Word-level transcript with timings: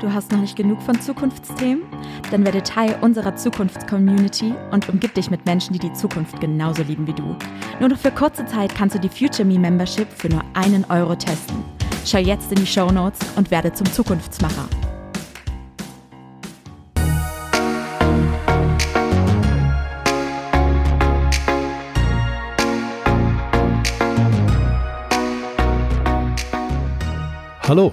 Du 0.00 0.12
hast 0.12 0.30
noch 0.30 0.38
nicht 0.38 0.54
genug 0.54 0.80
von 0.80 1.00
Zukunftsthemen? 1.00 1.82
Dann 2.30 2.44
werde 2.44 2.62
Teil 2.62 2.96
unserer 3.00 3.34
Zukunftscommunity 3.34 4.54
und 4.70 4.88
umgib 4.88 5.12
dich 5.14 5.28
mit 5.28 5.44
Menschen, 5.44 5.72
die 5.72 5.80
die 5.80 5.92
Zukunft 5.92 6.40
genauso 6.40 6.84
lieben 6.84 7.04
wie 7.08 7.12
du. 7.12 7.34
Nur 7.80 7.88
noch 7.88 7.98
für 7.98 8.12
kurze 8.12 8.46
Zeit 8.46 8.72
kannst 8.76 8.94
du 8.94 9.00
die 9.00 9.08
Future 9.08 9.44
Me 9.44 9.58
Membership 9.58 10.06
für 10.08 10.28
nur 10.28 10.44
einen 10.54 10.84
Euro 10.88 11.16
testen. 11.16 11.64
Schau 12.06 12.18
jetzt 12.18 12.52
in 12.52 12.60
die 12.60 12.66
Show 12.66 12.92
Notes 12.92 13.18
und 13.34 13.50
werde 13.50 13.72
zum 13.72 13.90
Zukunftsmacher. 13.90 14.68
Hallo 27.66 27.92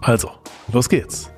Also, 0.00 0.30
los 0.72 0.88
geht's. 0.88 1.30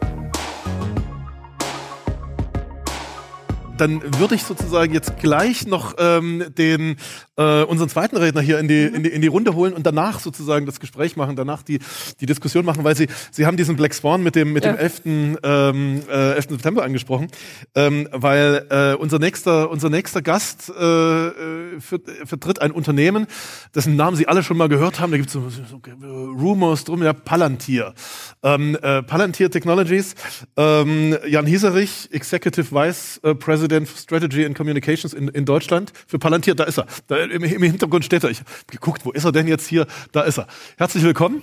Dann 3.79 4.03
würde 4.19 4.35
ich 4.35 4.43
sozusagen 4.43 4.93
jetzt 4.93 5.17
gleich 5.19 5.67
noch 5.67 5.95
ähm, 5.99 6.45
den 6.59 6.97
äh, 7.41 7.63
unseren 7.65 7.89
zweiten 7.89 8.19
Redner 8.19 8.43
hier 8.43 8.59
in 8.59 8.69
die, 8.69 8.85
in, 8.85 9.03
die, 9.03 9.09
in 9.09 9.23
die 9.23 9.29
Runde 9.29 9.55
holen 9.55 9.73
und 9.73 9.87
danach 9.87 10.21
sozusagen 10.21 10.67
das 10.67 10.79
Gespräch 10.79 11.17
machen, 11.17 11.37
danach 11.37 11.63
die, 11.63 11.79
die 12.21 12.27
Diskussion 12.27 12.67
machen, 12.67 12.85
weil 12.85 12.95
sie, 12.95 13.09
sie 13.31 13.47
haben 13.47 13.57
diesen 13.57 13.77
Black 13.77 13.95
Swan 13.95 14.23
mit 14.23 14.35
dem, 14.35 14.53
mit 14.53 14.65
ja. 14.65 14.73
dem 14.73 14.79
11. 14.79 15.03
Ähm, 15.07 16.03
äh, 16.09 16.33
11. 16.35 16.49
September 16.51 16.85
angesprochen, 16.85 17.29
ähm, 17.75 18.09
weil 18.13 18.67
äh, 18.69 18.95
unser, 18.95 19.19
nächster, 19.19 19.71
unser 19.71 19.89
nächster 19.89 20.21
Gast 20.21 20.71
äh, 20.79 21.29
äh 21.29 21.81
vertritt 22.25 22.61
ein 22.61 22.73
Unternehmen, 22.73 23.27
dessen 23.75 23.97
Namen 23.97 24.17
Sie 24.17 24.29
alle 24.29 24.43
schon 24.43 24.57
mal 24.59 24.69
gehört 24.69 25.01
haben, 25.01 25.11
da 25.11 25.17
gibt 25.17 25.29
es 25.29 25.33
so, 25.33 25.49
so, 25.49 25.81
Rumors 26.03 26.85
drum, 26.85 27.03
ja, 27.03 27.13
Palantir. 27.13 27.95
Ähm, 28.43 28.77
äh, 28.83 29.03
Palantir 29.03 29.51
Technologies, 29.51 30.15
ähm, 30.57 31.17
Jan 31.27 31.47
Hieserich, 31.47 32.09
Executive 32.13 32.71
Vice 32.71 33.21
äh, 33.23 33.35
President 33.35 33.89
Strategy 33.89 34.45
and 34.45 34.55
Communications 34.57 35.15
in, 35.15 35.29
in 35.29 35.45
Deutschland 35.47 35.93
für 36.07 36.19
Palantir, 36.19 36.55
da 36.55 36.65
ist 36.65 36.79
er. 36.79 36.87
Da, 37.07 37.30
im, 37.31 37.45
im 37.45 37.63
Hintergrund 37.63 38.05
steht 38.05 38.25
er. 38.25 38.31
Ich 38.31 38.41
habe 38.41 38.51
geguckt, 38.67 39.05
wo 39.05 39.11
ist 39.13 39.25
er 39.25 39.33
denn 39.33 39.47
jetzt 39.47 39.67
hier? 39.67 39.87
Da 40.13 40.23
ist 40.23 40.39
er. 40.39 40.47
Herzlich 40.77 41.03
willkommen. 41.03 41.43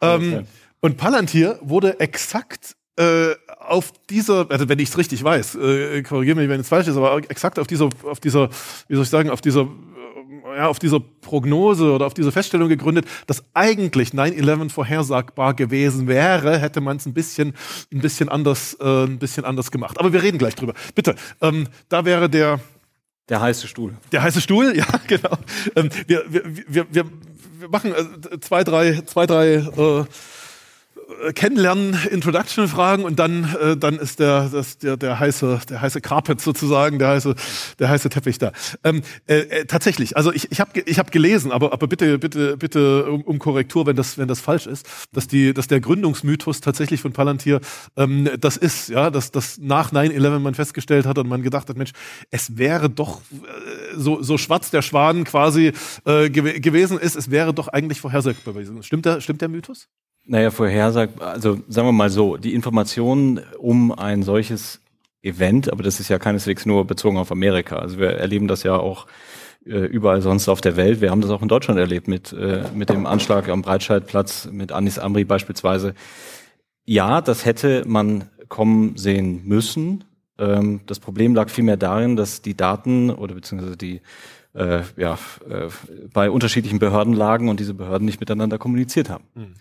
Ähm, 0.00 0.46
und 0.80 0.96
Palantir 0.96 1.58
wurde 1.62 2.00
exakt 2.00 2.76
äh, 2.96 3.34
auf 3.58 3.92
dieser, 4.08 4.50
also 4.50 4.68
wenn 4.68 4.78
ich 4.78 4.88
es 4.88 4.98
richtig 4.98 5.22
weiß, 5.22 5.56
äh, 5.56 6.02
korrigiere 6.02 6.36
mich, 6.36 6.48
wenn 6.48 6.60
es 6.60 6.68
falsch 6.68 6.88
ist, 6.88 6.96
aber 6.96 7.16
exakt 7.30 7.58
auf 7.58 7.66
dieser, 7.66 7.88
auf 8.04 8.20
dieser, 8.20 8.48
wie 8.88 8.94
soll 8.94 9.04
ich 9.04 9.10
sagen, 9.10 9.30
auf 9.30 9.40
dieser 9.40 9.68
ja, 10.56 10.68
auf 10.68 10.78
dieser 10.78 11.00
Prognose 11.00 11.92
oder 11.92 12.06
auf 12.06 12.14
diese 12.14 12.32
Feststellung 12.32 12.68
gegründet, 12.68 13.06
dass 13.26 13.44
eigentlich 13.52 14.10
9/11 14.10 14.70
vorhersagbar 14.70 15.54
gewesen 15.54 16.06
wäre, 16.08 16.58
hätte 16.58 16.80
man 16.80 16.96
es 16.96 17.06
ein 17.06 17.14
bisschen, 17.14 17.54
ein 17.92 18.00
bisschen 18.00 18.28
anders, 18.28 18.74
äh, 18.80 19.04
ein 19.04 19.18
bisschen 19.18 19.44
anders 19.44 19.70
gemacht. 19.70 19.98
Aber 19.98 20.12
wir 20.12 20.22
reden 20.22 20.38
gleich 20.38 20.54
drüber. 20.54 20.74
Bitte, 20.94 21.14
ähm, 21.40 21.68
da 21.88 22.04
wäre 22.04 22.30
der 22.30 22.60
der 23.28 23.40
heiße 23.40 23.66
Stuhl. 23.66 23.94
Der 24.12 24.22
heiße 24.22 24.40
Stuhl, 24.40 24.76
ja, 24.76 24.86
genau. 25.06 25.36
Ähm, 25.74 25.90
wir, 26.06 26.24
wir, 26.28 26.42
wir, 26.68 26.86
wir, 26.90 27.04
machen 27.68 27.92
äh, 27.94 28.40
zwei, 28.40 28.64
drei, 28.64 29.00
zwei, 29.06 29.26
drei 29.26 29.54
äh, 29.54 30.04
äh, 31.24 31.32
kennenlernen, 31.32 31.96
Introduction-Fragen 32.10 33.04
und 33.04 33.18
dann, 33.18 33.54
äh, 33.60 33.76
dann 33.76 33.98
ist 33.98 34.18
der, 34.18 34.48
das, 34.48 34.78
der, 34.78 34.96
der 34.96 35.20
heiße, 35.20 35.60
der 35.68 35.80
heiße 35.80 36.00
Carpet 36.00 36.40
sozusagen, 36.40 36.98
der 36.98 37.08
heiße, 37.08 37.34
der 37.78 37.88
heiße 37.88 38.08
Teppich 38.08 38.38
da. 38.38 38.52
Ähm, 38.82 39.02
äh, 39.26 39.38
äh, 39.38 39.64
tatsächlich, 39.66 40.16
also 40.16 40.32
ich, 40.32 40.50
ich 40.50 40.60
habe 40.60 40.80
ich 40.80 40.98
hab 40.98 41.12
gelesen, 41.12 41.52
aber, 41.52 41.72
aber 41.72 41.86
bitte, 41.86 42.18
bitte, 42.18 42.56
bitte 42.56 43.10
um, 43.10 43.22
um 43.22 43.38
Korrektur, 43.38 43.86
wenn 43.86 43.94
das, 43.94 44.18
wenn 44.18 44.26
das 44.26 44.40
falsch 44.40 44.66
ist, 44.66 44.88
dass 45.12 45.28
die, 45.28 45.54
dass 45.54 45.68
der 45.68 45.80
Gründungsmythos 45.80 46.60
tatsächlich 46.60 47.00
von 47.00 47.12
Palantir 47.12 47.60
ähm, 47.96 48.28
das 48.40 48.56
ist, 48.56 48.88
ja, 48.88 49.10
dass 49.10 49.30
das 49.30 49.58
nach 49.58 49.92
9/11 49.92 50.38
man 50.40 50.54
festgestellt 50.54 51.06
hat 51.06 51.18
und 51.18 51.28
man 51.28 51.42
gedacht 51.42 51.68
hat, 51.68 51.76
Mensch, 51.76 51.92
es 52.30 52.56
wäre 52.56 52.90
doch 52.90 53.20
äh, 53.32 53.96
so, 53.96 54.22
so 54.22 54.38
schwarz 54.38 54.70
der 54.70 54.82
Schwan 54.82 55.24
quasi 55.24 55.72
äh, 56.04 56.30
gew 56.30 56.60
gewesen 56.60 56.98
ist, 56.98 57.16
es 57.16 57.30
wäre 57.30 57.54
doch 57.54 57.68
eigentlich 57.68 58.00
vorhersagbar 58.00 58.54
gewesen. 58.54 58.82
Stimmt 58.82 59.06
der, 59.06 59.20
stimmt 59.20 59.40
der 59.40 59.48
Mythos? 59.48 59.88
Naja, 60.26 60.50
vorhersagbar, 60.50 61.28
also 61.28 61.60
sagen 61.68 61.88
wir 61.88 61.92
mal 61.92 62.10
so, 62.10 62.36
die 62.36 62.54
Informationen 62.54 63.40
um 63.58 63.92
ein 63.92 64.22
solches 64.22 64.80
Event, 65.22 65.72
aber 65.72 65.82
das 65.82 66.00
ist 66.00 66.08
ja 66.08 66.18
keineswegs 66.18 66.66
nur 66.66 66.84
bezogen 66.84 67.16
auf 67.16 67.30
Amerika. 67.30 67.76
Also 67.76 67.98
wir 67.98 68.10
erleben 68.10 68.48
das 68.48 68.62
ja 68.62 68.76
auch 68.76 69.06
äh, 69.64 69.86
überall 69.86 70.22
sonst 70.22 70.48
auf 70.48 70.60
der 70.60 70.76
Welt. 70.76 71.00
Wir 71.00 71.10
haben 71.10 71.20
das 71.20 71.30
auch 71.30 71.42
in 71.42 71.48
Deutschland 71.48 71.78
erlebt 71.78 72.08
mit, 72.08 72.32
äh, 72.32 72.64
mit 72.74 72.88
dem 72.88 73.06
Anschlag 73.06 73.48
am 73.48 73.62
Breitscheidplatz, 73.62 74.48
mit 74.50 74.72
Anis 74.72 74.98
Amri 74.98 75.24
beispielsweise. 75.24 75.94
Ja, 76.84 77.20
das 77.20 77.44
hätte 77.44 77.84
man 77.86 78.24
kommen 78.48 78.96
sehen 78.96 79.42
müssen. 79.44 80.04
Ähm, 80.38 80.80
das 80.86 81.00
Problem 81.00 81.34
lag 81.34 81.50
vielmehr 81.50 81.76
darin, 81.76 82.16
dass 82.16 82.42
die 82.42 82.56
Daten 82.56 83.10
oder 83.10 83.34
beziehungsweise 83.34 83.76
die 83.76 84.00
äh, 84.54 84.82
ja, 84.96 85.18
äh, 85.48 85.68
bei 86.12 86.30
unterschiedlichen 86.30 86.78
Behörden 86.78 87.12
lagen 87.12 87.48
und 87.48 87.60
diese 87.60 87.74
Behörden 87.74 88.04
nicht 88.04 88.20
miteinander 88.20 88.58
kommuniziert 88.58 89.10
haben. 89.10 89.24
Mhm. 89.34 89.54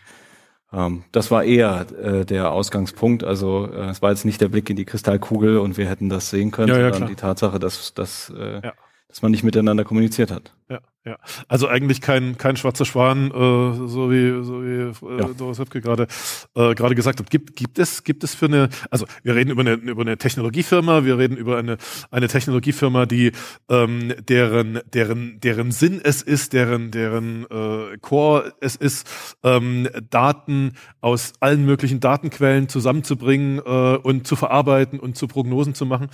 Ähm, 0.75 1.03
das 1.12 1.31
war 1.31 1.44
eher 1.44 1.86
äh, 2.02 2.25
der 2.25 2.52
Ausgangspunkt. 2.52 3.24
Also 3.24 3.69
äh, 3.72 3.90
es 3.90 4.02
war 4.02 4.12
jetzt 4.12 4.25
nicht 4.25 4.41
der 4.41 4.50
Blick 4.50 4.69
in 4.69 4.75
die 4.75 4.86
Kristallkugel 4.86 5.58
und 5.58 5.78
wir 5.78 5.88
hätten 5.88 6.09
das 6.09 6.30
sehen 6.30 6.52
können, 6.52 6.69
ja, 6.69 6.75
ja, 6.75 6.84
sondern 6.84 7.00
klar. 7.00 7.09
die 7.09 7.16
Tatsache, 7.16 7.59
dass, 7.59 7.94
dass, 7.94 8.34
äh, 8.38 8.62
ja. 8.63 8.74
Dass 9.15 9.21
man 9.21 9.31
nicht 9.31 9.45
miteinander 9.45 9.85
kommuniziert 9.85 10.29
hat. 10.29 10.53
Ja. 10.69 10.81
Ja, 11.07 11.17
also 11.47 11.67
eigentlich 11.67 12.01
kein 12.01 12.35
kein 12.39 12.57
schwarzer 12.57 12.83
Schwan, 12.83 13.29
äh, 13.29 13.87
so 13.87 14.09
wie 14.09 14.43
so 14.43 14.63
wie 14.63 15.07
äh, 15.07 15.19
ja. 15.19 15.29
Doris 15.37 15.59
Höpke 15.59 15.79
gerade 15.79 16.07
äh, 16.55 16.73
gerade 16.73 16.95
gesagt 16.95 17.19
hat. 17.19 17.29
Gibt 17.29 17.55
gibt 17.55 17.77
es 17.77 18.03
gibt 18.03 18.23
es 18.23 18.33
für 18.33 18.47
eine 18.47 18.69
also 18.89 19.05
wir 19.21 19.35
reden 19.35 19.51
über 19.51 19.61
eine 19.61 19.73
über 19.73 20.01
eine 20.01 20.17
Technologiefirma, 20.17 21.05
wir 21.05 21.19
reden 21.19 21.37
über 21.37 21.57
eine 21.57 21.77
eine 22.09 22.27
Technologiefirma, 22.27 23.05
die 23.05 23.33
ähm, 23.69 24.15
deren 24.27 24.79
deren 24.91 25.39
deren 25.39 25.71
Sinn 25.71 26.01
es 26.03 26.23
ist, 26.23 26.53
deren 26.53 26.89
deren 26.89 27.45
äh, 27.51 27.99
Core 28.01 28.53
es 28.59 28.75
ist, 28.75 29.37
ähm, 29.43 29.87
Daten 30.09 30.73
aus 31.01 31.33
allen 31.39 31.67
möglichen 31.67 31.99
Datenquellen 31.99 32.67
zusammenzubringen 32.67 33.59
äh, 33.59 33.97
und 33.97 34.25
zu 34.25 34.35
verarbeiten 34.35 34.99
und 34.99 35.17
zu 35.17 35.27
Prognosen 35.27 35.75
zu 35.75 35.85
machen. 35.85 36.09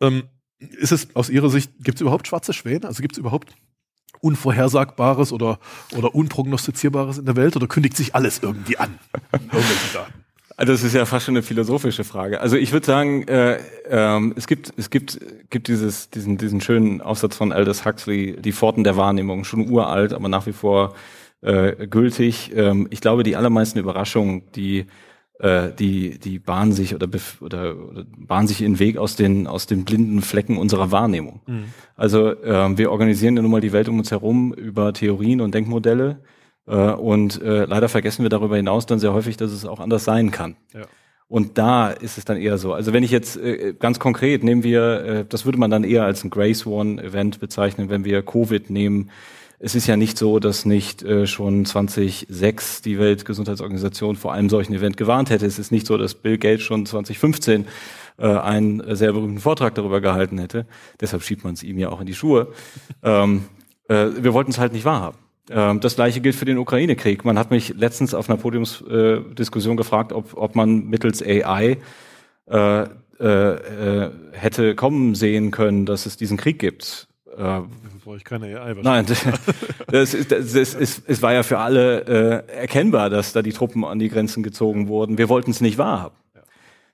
Ähm, 0.00 0.24
ist 0.60 0.92
es 0.92 1.08
aus 1.14 1.30
Ihrer 1.30 1.50
Sicht, 1.50 1.72
gibt 1.82 1.96
es 1.96 2.00
überhaupt 2.02 2.28
schwarze 2.28 2.52
Schwäne? 2.52 2.86
Also 2.86 3.02
gibt 3.02 3.12
es 3.12 3.18
überhaupt 3.18 3.54
Unvorhersagbares 4.20 5.32
oder, 5.32 5.58
oder 5.96 6.14
Unprognostizierbares 6.14 7.18
in 7.18 7.24
der 7.24 7.36
Welt 7.36 7.56
oder 7.56 7.66
kündigt 7.66 7.96
sich 7.96 8.14
alles 8.14 8.40
irgendwie 8.42 8.76
an? 8.76 8.98
Also 10.56 10.74
das 10.74 10.82
ist 10.82 10.94
ja 10.94 11.06
fast 11.06 11.24
schon 11.24 11.36
eine 11.36 11.42
philosophische 11.42 12.04
Frage. 12.04 12.42
Also 12.42 12.56
ich 12.56 12.72
würde 12.72 12.84
sagen, 12.84 13.26
äh, 13.28 13.58
ähm, 13.88 14.34
es 14.36 14.46
gibt 14.46 14.74
es 14.76 14.90
gibt 14.90 15.18
gibt 15.48 15.68
dieses 15.68 16.10
diesen 16.10 16.36
diesen 16.36 16.60
schönen 16.60 17.00
Aufsatz 17.00 17.34
von 17.34 17.50
Aldous 17.50 17.86
Huxley, 17.86 18.36
die 18.38 18.52
Pforten 18.52 18.84
der 18.84 18.98
Wahrnehmung, 18.98 19.44
schon 19.44 19.70
uralt, 19.70 20.12
aber 20.12 20.28
nach 20.28 20.46
wie 20.46 20.52
vor 20.52 20.94
äh, 21.40 21.86
gültig. 21.86 22.52
Ähm, 22.54 22.88
ich 22.90 23.00
glaube, 23.00 23.22
die 23.22 23.36
allermeisten 23.36 23.78
Überraschungen, 23.78 24.42
die 24.54 24.84
äh, 25.40 25.72
die, 25.72 26.18
die 26.18 26.38
bahnen 26.38 26.72
sich 26.72 26.94
oder, 26.94 27.08
oder, 27.40 27.76
oder 27.76 28.04
bahnen 28.18 28.46
sich 28.46 28.60
ihren 28.60 28.78
Weg 28.78 28.98
aus 28.98 29.16
den, 29.16 29.46
aus 29.46 29.66
den 29.66 29.84
blinden 29.84 30.22
Flecken 30.22 30.58
unserer 30.58 30.92
Wahrnehmung. 30.92 31.40
Mhm. 31.46 31.64
Also 31.96 32.30
äh, 32.30 32.76
wir 32.76 32.90
organisieren 32.90 33.36
ja 33.36 33.42
nun 33.42 33.50
mal 33.50 33.60
die 33.60 33.72
Welt 33.72 33.88
um 33.88 33.98
uns 33.98 34.10
herum 34.10 34.52
über 34.52 34.92
Theorien 34.92 35.40
und 35.40 35.54
Denkmodelle 35.54 36.20
äh, 36.66 36.74
und 36.74 37.40
äh, 37.42 37.64
leider 37.64 37.88
vergessen 37.88 38.22
wir 38.22 38.30
darüber 38.30 38.56
hinaus 38.56 38.86
dann 38.86 38.98
sehr 38.98 39.12
häufig, 39.12 39.36
dass 39.36 39.52
es 39.52 39.64
auch 39.64 39.80
anders 39.80 40.04
sein 40.04 40.30
kann. 40.30 40.56
Ja. 40.74 40.82
Und 41.26 41.58
da 41.58 41.90
ist 41.90 42.18
es 42.18 42.24
dann 42.24 42.36
eher 42.36 42.58
so. 42.58 42.72
Also 42.74 42.92
wenn 42.92 43.04
ich 43.04 43.12
jetzt 43.12 43.36
äh, 43.36 43.72
ganz 43.78 44.00
konkret 44.00 44.42
nehmen 44.42 44.64
wir, 44.64 45.04
äh, 45.04 45.24
das 45.28 45.44
würde 45.44 45.58
man 45.58 45.70
dann 45.70 45.84
eher 45.84 46.04
als 46.04 46.24
ein 46.24 46.30
Grace 46.30 46.66
One 46.66 47.02
Event 47.02 47.38
bezeichnen, 47.38 47.88
wenn 47.88 48.04
wir 48.04 48.22
Covid 48.22 48.68
nehmen, 48.68 49.10
es 49.62 49.74
ist 49.74 49.86
ja 49.86 49.96
nicht 49.96 50.16
so, 50.16 50.38
dass 50.38 50.64
nicht 50.64 51.02
äh, 51.02 51.26
schon 51.26 51.66
2006 51.66 52.80
die 52.80 52.98
Weltgesundheitsorganisation 52.98 54.16
vor 54.16 54.32
einem 54.32 54.48
solchen 54.48 54.72
Event 54.72 54.96
gewarnt 54.96 55.28
hätte. 55.28 55.44
Es 55.44 55.58
ist 55.58 55.70
nicht 55.70 55.86
so, 55.86 55.98
dass 55.98 56.14
Bill 56.14 56.38
Gates 56.38 56.62
schon 56.62 56.86
2015 56.86 57.66
äh, 58.16 58.26
einen 58.26 58.82
sehr 58.96 59.12
berühmten 59.12 59.38
Vortrag 59.38 59.74
darüber 59.74 60.00
gehalten 60.00 60.38
hätte. 60.38 60.66
Deshalb 60.98 61.22
schiebt 61.22 61.44
man 61.44 61.52
es 61.54 61.62
ihm 61.62 61.78
ja 61.78 61.90
auch 61.90 62.00
in 62.00 62.06
die 62.06 62.14
Schuhe. 62.14 62.48
ähm, 63.02 63.44
äh, 63.88 64.06
wir 64.18 64.32
wollten 64.32 64.50
es 64.50 64.58
halt 64.58 64.72
nicht 64.72 64.86
wahrhaben. 64.86 65.18
Ähm, 65.50 65.80
das 65.80 65.94
gleiche 65.94 66.22
gilt 66.22 66.36
für 66.36 66.46
den 66.46 66.56
Ukraine-Krieg. 66.56 67.26
Man 67.26 67.38
hat 67.38 67.50
mich 67.50 67.74
letztens 67.76 68.14
auf 68.14 68.30
einer 68.30 68.38
Podiumsdiskussion 68.38 69.76
gefragt, 69.76 70.14
ob, 70.14 70.38
ob 70.38 70.56
man 70.56 70.86
mittels 70.86 71.22
AI 71.22 71.76
äh, 72.46 72.86
äh, 73.20 73.26
äh, 73.26 74.10
hätte 74.32 74.74
kommen 74.74 75.14
sehen 75.14 75.50
können, 75.50 75.84
dass 75.84 76.06
es 76.06 76.16
diesen 76.16 76.38
Krieg 76.38 76.58
gibt. 76.58 77.09
Äh, 77.40 77.62
brauche 78.04 78.16
ich 78.16 78.24
keine 78.24 78.60
AI 78.60 78.74
Nein, 78.82 79.06
das, 79.06 80.14
ist, 80.14 80.30
das 80.30 80.54
ist, 80.54 80.74
es, 80.74 81.02
es 81.06 81.22
war 81.22 81.32
ja 81.32 81.42
für 81.42 81.58
alle 81.58 82.44
äh, 82.48 82.60
erkennbar, 82.60 83.08
dass 83.08 83.32
da 83.32 83.40
die 83.40 83.52
Truppen 83.52 83.84
an 83.84 83.98
die 83.98 84.08
Grenzen 84.08 84.42
gezogen 84.42 84.88
wurden. 84.88 85.16
Wir 85.16 85.28
wollten 85.28 85.50
es 85.50 85.60
nicht 85.60 85.78
wahrhaben. 85.78 86.16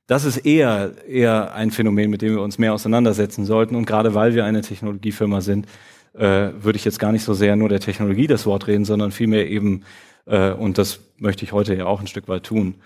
Das 0.07 0.25
ist 0.25 0.39
eher, 0.39 0.93
eher 1.09 1.53
ein 1.55 1.73
Phänomen, 1.73 2.11
mit 2.11 2.23
dem 2.23 2.35
wir 2.35 2.43
uns 2.43 2.59
mehr 2.59 2.73
auseinandersetzen 2.75 3.45
sollten. 3.45 3.75
Und 3.75 3.87
gerade 3.87 4.15
weil 4.15 4.35
wir 4.35 4.45
eine 4.45 4.61
Technologiefirma 4.61 5.41
sind, 5.41 5.67
äh, 6.15 6.51
würde 6.61 6.77
ich 6.77 6.85
jetzt 6.85 7.01
gar 7.01 7.11
nicht 7.11 7.25
so 7.25 7.35
sehr 7.35 7.57
nur 7.57 7.69
der 7.69 7.81
Technologie 7.81 8.29
das 8.29 8.47
Wort 8.47 8.69
reden, 8.69 8.85
sondern 8.85 9.11
vielmehr 9.11 9.51
eben, 9.51 9.83
äh, 10.27 10.53
und 10.53 10.79
das 10.79 11.01
möchte 11.19 11.45
ich 11.45 11.53
heute 11.53 11.75
ja 11.75 11.87
auch 11.87 12.01
ein 12.01 12.07
Stück 12.07 12.29
weit 12.29 12.45
tun, 12.45 12.77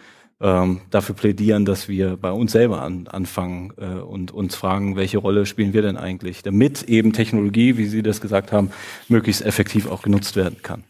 ähm, 0.40 0.80
dafür 0.90 1.14
plädieren, 1.14 1.64
dass 1.64 1.88
wir 1.88 2.16
bei 2.16 2.32
uns 2.32 2.52
selber 2.52 2.80
an, 2.80 3.08
anfangen 3.08 3.72
äh, 3.76 3.84
und 3.84 4.32
uns 4.32 4.54
fragen, 4.54 4.96
welche 4.96 5.18
Rolle 5.18 5.44
spielen 5.44 5.72
wir 5.72 5.82
denn 5.82 5.96
eigentlich, 5.96 6.42
damit 6.42 6.84
eben 6.84 7.12
Technologie, 7.12 7.76
wie 7.76 7.86
Sie 7.86 8.02
das 8.02 8.20
gesagt 8.20 8.50
haben, 8.50 8.70
möglichst 9.08 9.42
effektiv 9.42 9.86
auch 9.86 10.02
genutzt 10.02 10.36
werden 10.36 10.62
kann. 10.62 10.84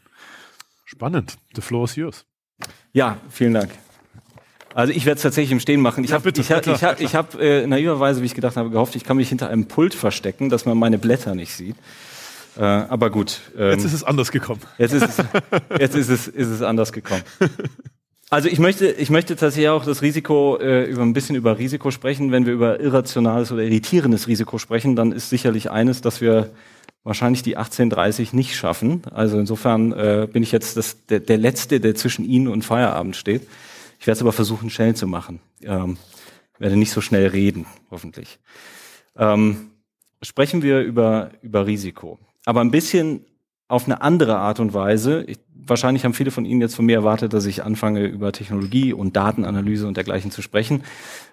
Spannend. 0.84 1.36
The 1.54 1.62
floor 1.62 1.84
is 1.84 1.96
yours. 1.96 2.24
Ja, 2.92 3.18
vielen 3.28 3.54
Dank. 3.54 3.70
Also 4.72 4.92
ich 4.92 5.04
werde 5.04 5.16
es 5.16 5.22
tatsächlich 5.22 5.50
im 5.50 5.60
Stehen 5.60 5.80
machen. 5.80 6.04
Ich 6.04 6.10
ja, 6.10 6.16
habe 6.16 6.30
ich 6.30 6.52
hab, 6.52 6.66
ich 6.66 6.84
hab, 6.84 7.00
ich 7.00 7.14
hab, 7.14 7.34
äh, 7.40 7.66
naiverweise, 7.66 8.22
wie 8.22 8.26
ich 8.26 8.34
gedacht 8.34 8.56
habe, 8.56 8.70
gehofft, 8.70 8.94
ich 8.94 9.02
kann 9.04 9.16
mich 9.16 9.28
hinter 9.28 9.48
einem 9.48 9.66
Pult 9.66 9.94
verstecken, 9.94 10.48
dass 10.48 10.64
man 10.64 10.78
meine 10.78 10.98
Blätter 10.98 11.34
nicht 11.34 11.54
sieht. 11.54 11.76
Äh, 12.56 12.62
aber 12.62 13.10
gut. 13.10 13.40
Ähm, 13.56 13.70
jetzt 13.70 13.84
ist 13.84 13.94
es 13.94 14.04
anders 14.04 14.30
gekommen. 14.30 14.60
Jetzt 14.78 14.92
ist 14.92 15.08
es, 15.08 15.24
jetzt 15.78 15.96
ist 15.96 16.08
es, 16.08 16.28
ist 16.28 16.48
es 16.48 16.62
anders 16.62 16.92
gekommen. 16.92 17.22
Also 18.32 18.48
ich 18.48 18.60
möchte, 18.60 18.86
ich 18.86 19.10
möchte 19.10 19.34
tatsächlich 19.34 19.68
auch 19.70 19.84
das 19.84 20.02
Risiko 20.02 20.56
äh, 20.56 20.84
über 20.84 21.02
ein 21.02 21.12
bisschen 21.12 21.34
über 21.34 21.58
Risiko 21.58 21.90
sprechen. 21.90 22.30
Wenn 22.30 22.46
wir 22.46 22.52
über 22.52 22.78
irrationales 22.78 23.50
oder 23.50 23.64
irritierendes 23.64 24.28
Risiko 24.28 24.58
sprechen, 24.58 24.94
dann 24.94 25.10
ist 25.10 25.30
sicherlich 25.30 25.72
eines, 25.72 26.00
dass 26.00 26.20
wir 26.20 26.50
wahrscheinlich 27.02 27.42
die 27.42 27.56
1830 27.56 28.32
nicht 28.32 28.54
schaffen. 28.54 29.02
Also 29.10 29.36
insofern 29.40 29.90
äh, 29.90 30.28
bin 30.32 30.44
ich 30.44 30.52
jetzt 30.52 30.76
das, 30.76 31.04
der, 31.06 31.18
der 31.18 31.38
letzte, 31.38 31.80
der 31.80 31.96
zwischen 31.96 32.24
Ihnen 32.24 32.46
und 32.46 32.64
Feierabend 32.64 33.16
steht. 33.16 33.48
Ich 33.98 34.06
werde 34.06 34.16
es 34.16 34.22
aber 34.22 34.32
versuchen, 34.32 34.70
schnell 34.70 34.94
zu 34.94 35.08
machen. 35.08 35.40
Ähm, 35.62 35.96
werde 36.60 36.76
nicht 36.76 36.92
so 36.92 37.00
schnell 37.00 37.26
reden, 37.26 37.66
hoffentlich. 37.90 38.38
Ähm, 39.16 39.72
sprechen 40.22 40.62
wir 40.62 40.82
über 40.82 41.32
über 41.42 41.66
Risiko, 41.66 42.20
aber 42.44 42.60
ein 42.60 42.70
bisschen 42.70 43.24
auf 43.70 43.84
eine 43.84 44.02
andere 44.02 44.36
Art 44.38 44.60
und 44.60 44.74
Weise. 44.74 45.24
Ich, 45.26 45.38
wahrscheinlich 45.54 46.04
haben 46.04 46.14
viele 46.14 46.30
von 46.30 46.44
Ihnen 46.44 46.60
jetzt 46.60 46.74
von 46.74 46.84
mir 46.84 46.96
erwartet, 46.96 47.32
dass 47.32 47.46
ich 47.46 47.62
anfange, 47.62 48.04
über 48.06 48.32
Technologie 48.32 48.92
und 48.92 49.16
Datenanalyse 49.16 49.86
und 49.86 49.96
dergleichen 49.96 50.30
zu 50.30 50.42
sprechen. 50.42 50.82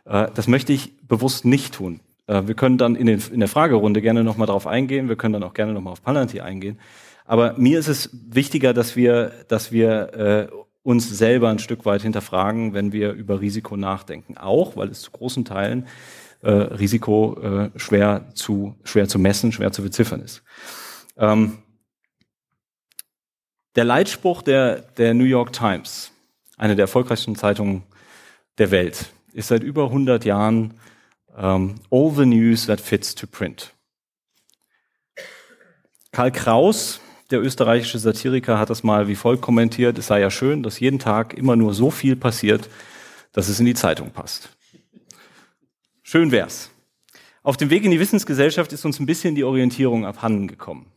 Äh, 0.05 0.27
das 0.33 0.47
möchte 0.47 0.71
ich 0.71 0.95
bewusst 1.07 1.45
nicht 1.45 1.73
tun. 1.73 1.99
Äh, 2.27 2.43
wir 2.45 2.53
können 2.53 2.77
dann 2.77 2.95
in, 2.95 3.07
den, 3.07 3.21
in 3.31 3.39
der 3.39 3.49
Fragerunde 3.49 4.01
gerne 4.01 4.23
nochmal 4.23 4.47
darauf 4.47 4.67
eingehen. 4.67 5.09
Wir 5.09 5.15
können 5.15 5.33
dann 5.33 5.43
auch 5.43 5.55
gerne 5.55 5.73
nochmal 5.73 5.93
auf 5.93 6.03
Palantir 6.03 6.45
eingehen. 6.45 6.79
Aber 7.25 7.55
mir 7.57 7.79
ist 7.79 7.87
es 7.87 8.09
wichtiger, 8.29 8.73
dass 8.73 8.95
wir, 8.95 9.31
dass 9.47 9.71
wir 9.71 10.13
äh, 10.13 10.47
uns 10.83 11.09
selber 11.09 11.49
ein 11.49 11.59
Stück 11.59 11.85
weit 11.85 12.03
hinterfragen, 12.03 12.73
wenn 12.73 12.93
wir 12.93 13.13
über 13.13 13.41
Risiko 13.41 13.75
nachdenken. 13.75 14.37
Auch, 14.37 14.77
weil 14.77 14.89
es 14.89 15.01
zu 15.01 15.11
großen 15.11 15.43
Teilen 15.43 15.87
äh, 16.41 16.51
Risiko 16.51 17.37
äh, 17.41 17.71
schwer, 17.77 18.27
zu, 18.35 18.75
schwer 18.83 19.07
zu 19.07 19.17
messen, 19.17 19.51
schwer 19.51 19.71
zu 19.71 19.81
beziffern 19.81 20.21
ist. 20.21 20.43
Ähm, 21.17 21.57
der 23.77 23.85
Leitspruch 23.85 24.41
der, 24.41 24.81
der 24.97 25.13
New 25.13 25.23
York 25.23 25.53
Times, 25.53 26.11
eine 26.57 26.75
der 26.75 26.83
erfolgreichsten 26.83 27.35
Zeitungen 27.35 27.83
der 28.57 28.71
Welt, 28.71 29.11
ist 29.33 29.49
seit 29.49 29.61
über 29.61 29.85
100 29.85 30.25
Jahren 30.25 30.73
um, 31.37 31.75
All 31.91 32.11
the 32.15 32.25
news 32.25 32.65
that 32.65 32.81
fits 32.81 33.13
to 33.13 33.27
print. 33.27 33.71
Karl 36.11 36.31
Kraus, 36.31 36.99
der 37.29 37.39
österreichische 37.39 37.99
Satiriker, 37.99 38.57
hat 38.57 38.71
das 38.71 38.81
mal 38.81 39.07
wie 39.07 39.15
folgt 39.15 39.43
kommentiert, 39.43 39.99
es 39.99 40.07
sei 40.07 40.21
ja 40.21 40.31
schön, 40.31 40.63
dass 40.63 40.79
jeden 40.79 40.97
Tag 40.97 41.35
immer 41.35 41.55
nur 41.55 41.75
so 41.75 41.91
viel 41.91 42.15
passiert, 42.15 42.69
dass 43.33 43.47
es 43.47 43.59
in 43.59 43.67
die 43.67 43.75
Zeitung 43.75 44.09
passt. 44.09 44.49
Schön 46.01 46.31
wär's. 46.31 46.71
Auf 47.43 47.57
dem 47.57 47.69
Weg 47.69 47.85
in 47.85 47.91
die 47.91 47.99
Wissensgesellschaft 47.99 48.73
ist 48.73 48.85
uns 48.85 48.99
ein 48.99 49.05
bisschen 49.05 49.35
die 49.35 49.43
Orientierung 49.43 50.03
abhanden 50.03 50.47
gekommen. 50.47 50.87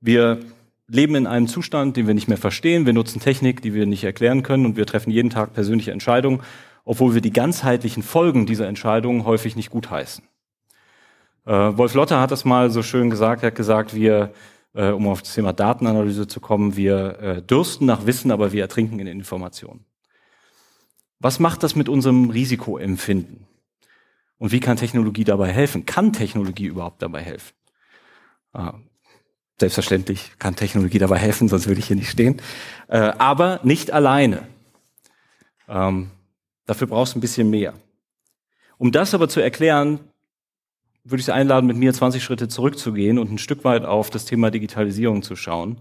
Wir 0.00 0.40
leben 0.88 1.14
in 1.14 1.26
einem 1.26 1.46
Zustand, 1.46 1.96
den 1.96 2.06
wir 2.06 2.14
nicht 2.14 2.28
mehr 2.28 2.38
verstehen. 2.38 2.86
Wir 2.86 2.94
nutzen 2.94 3.20
Technik, 3.20 3.62
die 3.62 3.74
wir 3.74 3.86
nicht 3.86 4.04
erklären 4.04 4.42
können 4.42 4.66
und 4.66 4.76
wir 4.76 4.86
treffen 4.86 5.10
jeden 5.10 5.30
Tag 5.30 5.52
persönliche 5.52 5.92
Entscheidungen, 5.92 6.40
obwohl 6.84 7.14
wir 7.14 7.20
die 7.20 7.32
ganzheitlichen 7.32 8.02
Folgen 8.02 8.46
dieser 8.46 8.66
Entscheidungen 8.66 9.24
häufig 9.24 9.54
nicht 9.54 9.70
gutheißen. 9.70 10.24
Äh, 11.44 11.76
Wolf 11.76 11.94
Lotter 11.94 12.20
hat 12.20 12.30
das 12.30 12.44
mal 12.44 12.70
so 12.70 12.82
schön 12.82 13.10
gesagt, 13.10 13.42
er 13.42 13.48
hat 13.48 13.54
gesagt, 13.54 13.94
wir, 13.94 14.32
äh, 14.74 14.88
um 14.90 15.06
auf 15.08 15.20
das 15.20 15.34
Thema 15.34 15.52
Datenanalyse 15.52 16.26
zu 16.26 16.40
kommen, 16.40 16.76
wir 16.76 17.18
äh, 17.20 17.42
dürsten 17.42 17.84
nach 17.84 18.06
Wissen, 18.06 18.30
aber 18.30 18.52
wir 18.52 18.62
ertrinken 18.62 18.98
in 18.98 19.06
Informationen. 19.06 19.84
Was 21.20 21.38
macht 21.38 21.62
das 21.62 21.74
mit 21.74 21.88
unserem 21.88 22.30
Risikoempfinden? 22.30 23.46
Und 24.38 24.52
wie 24.52 24.60
kann 24.60 24.76
Technologie 24.76 25.24
dabei 25.24 25.52
helfen? 25.52 25.84
Kann 25.84 26.12
Technologie 26.12 26.66
überhaupt 26.66 27.02
dabei 27.02 27.22
helfen? 27.22 27.54
Ah, 28.52 28.74
Selbstverständlich 29.60 30.32
kann 30.38 30.54
Technologie 30.54 30.98
dabei 30.98 31.18
helfen, 31.18 31.48
sonst 31.48 31.66
würde 31.66 31.80
ich 31.80 31.86
hier 31.86 31.96
nicht 31.96 32.10
stehen. 32.10 32.40
Äh, 32.86 32.98
aber 32.98 33.60
nicht 33.64 33.90
alleine. 33.90 34.46
Ähm, 35.68 36.10
dafür 36.66 36.86
brauchst 36.86 37.14
du 37.14 37.18
ein 37.18 37.20
bisschen 37.20 37.50
mehr. 37.50 37.74
Um 38.78 38.92
das 38.92 39.14
aber 39.14 39.28
zu 39.28 39.40
erklären, 39.40 40.00
würde 41.02 41.20
ich 41.20 41.26
Sie 41.26 41.34
einladen, 41.34 41.66
mit 41.66 41.76
mir 41.76 41.92
20 41.92 42.22
Schritte 42.22 42.48
zurückzugehen 42.48 43.18
und 43.18 43.32
ein 43.32 43.38
Stück 43.38 43.64
weit 43.64 43.84
auf 43.84 44.10
das 44.10 44.24
Thema 44.24 44.50
Digitalisierung 44.50 45.22
zu 45.22 45.36
schauen. 45.36 45.80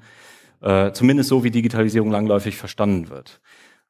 Äh, 0.62 0.92
zumindest 0.94 1.30
so, 1.30 1.44
wie 1.44 1.52
Digitalisierung 1.52 2.10
langläufig 2.10 2.56
verstanden 2.56 3.10
wird. 3.10 3.40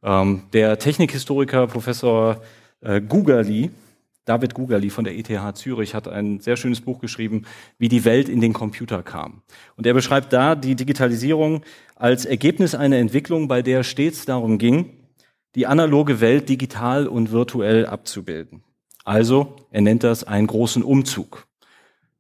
Ähm, 0.03 0.43
der 0.51 0.79
Technikhistoriker 0.79 1.67
Professor 1.67 2.41
äh, 2.81 2.99
Gugali 2.99 3.71
David 4.27 4.53
Gugali 4.53 4.89
von 4.89 5.05
der 5.05 5.17
ETH 5.17 5.57
Zürich 5.57 5.95
hat 5.95 6.07
ein 6.07 6.41
sehr 6.41 6.57
schönes 6.57 6.81
Buch 6.81 6.99
geschrieben, 6.99 7.45
wie 7.77 7.87
die 7.87 8.03
Welt 8.03 8.27
in 8.27 8.41
den 8.41 8.51
Computer 8.51 9.01
kam. 9.01 9.41
Und 9.77 9.87
er 9.87 9.93
beschreibt 9.93 10.33
da 10.33 10.55
die 10.55 10.75
Digitalisierung 10.75 11.63
als 11.95 12.25
Ergebnis 12.25 12.75
einer 12.75 12.97
Entwicklung, 12.97 13.47
bei 13.47 13.61
der 13.61 13.83
stets 13.83 14.25
darum 14.25 14.57
ging, 14.57 14.91
die 15.55 15.65
analoge 15.65 16.19
Welt 16.19 16.49
digital 16.49 17.07
und 17.07 17.31
virtuell 17.31 17.85
abzubilden. 17.85 18.63
Also, 19.05 19.55
er 19.71 19.81
nennt 19.81 20.03
das 20.03 20.25
einen 20.25 20.47
großen 20.47 20.83
Umzug 20.83 21.47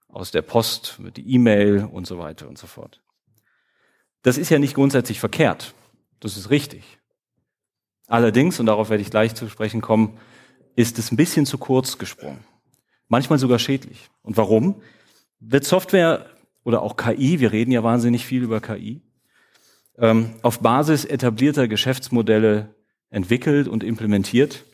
aus 0.07 0.31
der 0.31 0.41
Post, 0.41 0.99
die 1.17 1.33
E-Mail 1.33 1.89
und 1.91 2.07
so 2.07 2.17
weiter 2.17 2.47
und 2.47 2.57
so 2.57 2.67
fort. 2.67 3.01
Das 4.21 4.37
ist 4.37 4.49
ja 4.49 4.59
nicht 4.59 4.75
grundsätzlich 4.75 5.19
verkehrt. 5.19 5.73
Das 6.21 6.37
ist 6.37 6.49
richtig. 6.49 6.99
Allerdings, 8.07 8.61
und 8.61 8.65
darauf 8.65 8.89
werde 8.89 9.01
ich 9.03 9.11
gleich 9.11 9.35
zu 9.35 9.49
sprechen 9.49 9.81
kommen, 9.81 10.17
ist 10.77 10.99
es 10.99 11.11
ein 11.11 11.17
bisschen 11.17 11.45
zu 11.45 11.57
kurz 11.57 11.97
gesprungen. 11.97 12.45
Manchmal 13.09 13.39
sogar 13.39 13.57
schädlich. 13.57 14.09
Und 14.21 14.37
warum? 14.37 14.81
Wird 15.39 15.65
Software 15.65 16.27
oder 16.63 16.83
auch 16.83 16.95
KI, 16.95 17.39
wir 17.39 17.51
reden 17.51 17.71
ja 17.71 17.83
wahnsinnig 17.83 18.25
viel 18.25 18.43
über 18.43 18.61
KI, 18.61 19.01
ähm, 19.97 20.35
auf 20.43 20.59
Basis 20.59 21.03
etablierter 21.03 21.67
Geschäftsmodelle 21.67 22.75
entwickelt 23.09 23.67
und 23.67 23.83
implementiert, 23.83 24.65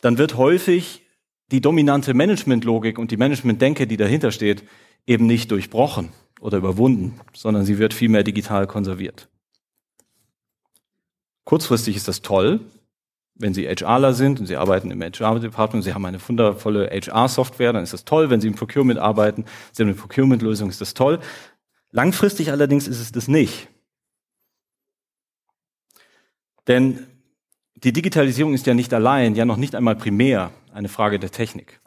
dann 0.00 0.16
wird 0.16 0.36
häufig 0.36 1.02
die 1.50 1.60
dominante 1.60 2.14
Managementlogik 2.14 2.98
und 2.98 3.10
die 3.10 3.18
Managementdenke, 3.18 3.86
die 3.86 3.98
dahinter 3.98 4.32
steht, 4.32 4.64
eben 5.06 5.26
nicht 5.26 5.50
durchbrochen 5.50 6.10
oder 6.40 6.56
überwunden, 6.56 7.20
sondern 7.34 7.66
sie 7.66 7.76
wird 7.76 7.92
vielmehr 7.92 8.22
digital 8.22 8.66
konserviert. 8.66 9.28
Kurzfristig 11.44 11.96
ist 11.96 12.08
das 12.08 12.22
toll, 12.22 12.60
wenn 13.34 13.54
Sie 13.54 13.66
HRler 13.66 14.12
sind 14.12 14.40
und 14.40 14.46
Sie 14.46 14.56
arbeiten 14.56 14.90
im 14.90 15.00
HR-Department, 15.00 15.84
Sie 15.84 15.94
haben 15.94 16.04
eine 16.04 16.20
wundervolle 16.26 16.90
HR-Software, 16.90 17.72
dann 17.72 17.82
ist 17.82 17.92
das 17.92 18.04
toll. 18.04 18.30
Wenn 18.30 18.40
Sie 18.40 18.48
im 18.48 18.54
Procurement 18.54 18.98
arbeiten, 18.98 19.44
Sie 19.72 19.82
haben 19.82 19.88
eine 19.88 19.98
Procurement-Lösung, 19.98 20.68
ist 20.68 20.80
das 20.80 20.94
toll. 20.94 21.20
Langfristig 21.90 22.50
allerdings 22.50 22.86
ist 22.86 23.00
es 23.00 23.12
das 23.12 23.28
nicht. 23.28 23.68
Denn 26.66 27.06
die 27.74 27.92
Digitalisierung 27.92 28.54
ist 28.54 28.66
ja 28.66 28.74
nicht 28.74 28.92
allein, 28.92 29.34
ja 29.34 29.44
noch 29.44 29.56
nicht 29.56 29.74
einmal 29.74 29.96
primär 29.96 30.52
eine 30.72 30.88
Frage 30.88 31.18
der 31.18 31.30
Technik. 31.30 31.80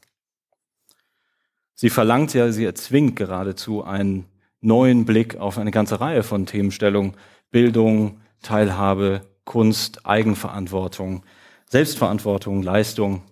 Sie 1.73 1.89
verlangt 1.89 2.33
ja, 2.33 2.51
sie 2.51 2.65
erzwingt 2.65 3.15
geradezu 3.15 3.83
einen 3.83 4.25
neuen 4.61 5.05
Blick 5.05 5.35
auf 5.37 5.57
eine 5.57 5.71
ganze 5.71 5.99
Reihe 5.99 6.23
von 6.23 6.45
Themenstellungen. 6.45 7.15
Bildung, 7.51 8.21
Teilhabe, 8.41 9.21
Kunst, 9.45 10.05
Eigenverantwortung, 10.05 11.23
Selbstverantwortung, 11.69 12.61
Leistung, 12.63 13.23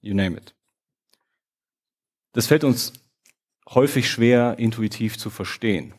you 0.00 0.14
name 0.14 0.36
it. 0.36 0.54
Das 2.32 2.46
fällt 2.46 2.64
uns 2.64 2.92
häufig 3.68 4.10
schwer, 4.10 4.58
intuitiv 4.58 5.18
zu 5.18 5.30
verstehen. 5.30 5.94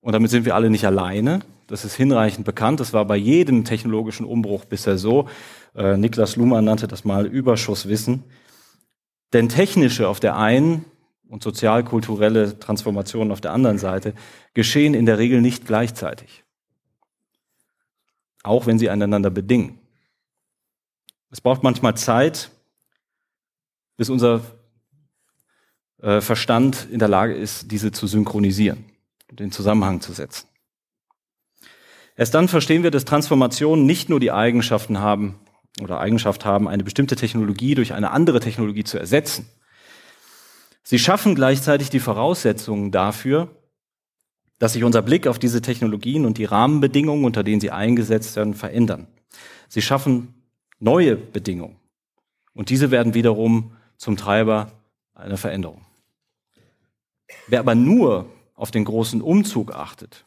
und 0.00 0.12
damit 0.12 0.30
sind 0.30 0.44
wir 0.44 0.54
alle 0.54 0.70
nicht 0.70 0.86
alleine, 0.86 1.40
das 1.66 1.84
ist 1.84 1.96
hinreichend 1.96 2.44
bekannt, 2.44 2.78
das 2.78 2.92
war 2.92 3.04
bei 3.04 3.16
jedem 3.16 3.64
technologischen 3.64 4.24
Umbruch 4.24 4.64
bisher 4.64 4.98
so, 4.98 5.28
äh, 5.74 5.96
Niklas 5.96 6.36
Luhmann 6.36 6.64
nannte 6.64 6.86
das 6.86 7.04
mal 7.04 7.26
Überschusswissen, 7.26 8.22
denn 9.32 9.48
technische 9.48 10.08
auf 10.08 10.20
der 10.20 10.36
einen 10.36 10.84
und 11.28 11.42
sozialkulturelle 11.42 12.58
Transformationen 12.60 13.32
auf 13.32 13.40
der 13.40 13.52
anderen 13.52 13.78
Seite 13.78 14.14
geschehen 14.54 14.94
in 14.94 15.06
der 15.06 15.18
Regel 15.18 15.40
nicht 15.40 15.66
gleichzeitig, 15.66 16.44
auch 18.46 18.66
wenn 18.66 18.78
sie 18.78 18.90
einander 18.90 19.30
bedingen. 19.30 19.78
Es 21.30 21.40
braucht 21.40 21.62
manchmal 21.62 21.96
Zeit, 21.96 22.50
bis 23.96 24.08
unser 24.10 24.42
äh, 26.00 26.20
Verstand 26.20 26.88
in 26.90 26.98
der 26.98 27.08
Lage 27.08 27.34
ist, 27.34 27.70
diese 27.70 27.92
zu 27.92 28.06
synchronisieren 28.06 28.84
und 29.30 29.40
den 29.40 29.52
Zusammenhang 29.52 30.00
zu 30.00 30.12
setzen. 30.12 30.46
Erst 32.16 32.34
dann 32.34 32.48
verstehen 32.48 32.82
wir, 32.82 32.90
dass 32.90 33.04
Transformationen 33.04 33.84
nicht 33.84 34.08
nur 34.08 34.20
die 34.20 34.32
Eigenschaften 34.32 35.00
haben 35.00 35.38
oder 35.82 36.00
Eigenschaft 36.00 36.44
haben, 36.44 36.68
eine 36.68 36.84
bestimmte 36.84 37.16
Technologie 37.16 37.74
durch 37.74 37.92
eine 37.92 38.10
andere 38.10 38.40
Technologie 38.40 38.84
zu 38.84 38.98
ersetzen. 38.98 39.46
Sie 40.82 40.98
schaffen 40.98 41.34
gleichzeitig 41.34 41.90
die 41.90 42.00
Voraussetzungen 42.00 42.92
dafür, 42.92 43.50
dass 44.58 44.72
sich 44.72 44.84
unser 44.84 45.02
Blick 45.02 45.26
auf 45.26 45.38
diese 45.38 45.60
Technologien 45.60 46.24
und 46.24 46.38
die 46.38 46.44
Rahmenbedingungen, 46.44 47.24
unter 47.24 47.42
denen 47.42 47.60
sie 47.60 47.70
eingesetzt 47.70 48.36
werden, 48.36 48.54
verändern. 48.54 49.06
Sie 49.68 49.82
schaffen 49.82 50.34
neue 50.78 51.16
Bedingungen. 51.16 51.76
Und 52.54 52.70
diese 52.70 52.90
werden 52.90 53.14
wiederum 53.14 53.72
zum 53.98 54.16
Treiber 54.16 54.72
einer 55.14 55.36
Veränderung. 55.36 55.82
Wer 57.48 57.60
aber 57.60 57.74
nur 57.74 58.26
auf 58.54 58.70
den 58.70 58.84
großen 58.84 59.20
Umzug 59.20 59.74
achtet, 59.74 60.24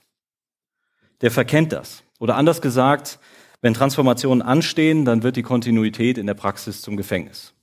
der 1.22 1.32
verkennt 1.32 1.74
das. 1.74 2.04
Oder 2.20 2.36
anders 2.36 2.62
gesagt, 2.62 3.20
wenn 3.62 3.74
Transformationen 3.74 4.42
anstehen, 4.42 5.06
dann 5.06 5.24
wird 5.24 5.36
die 5.36 5.44
Kontinuität 5.44 6.18
in 6.18 6.28
der 6.28 6.34
Praxis 6.34 6.82
zum 6.82 6.98
Gefängnis. 6.98 7.54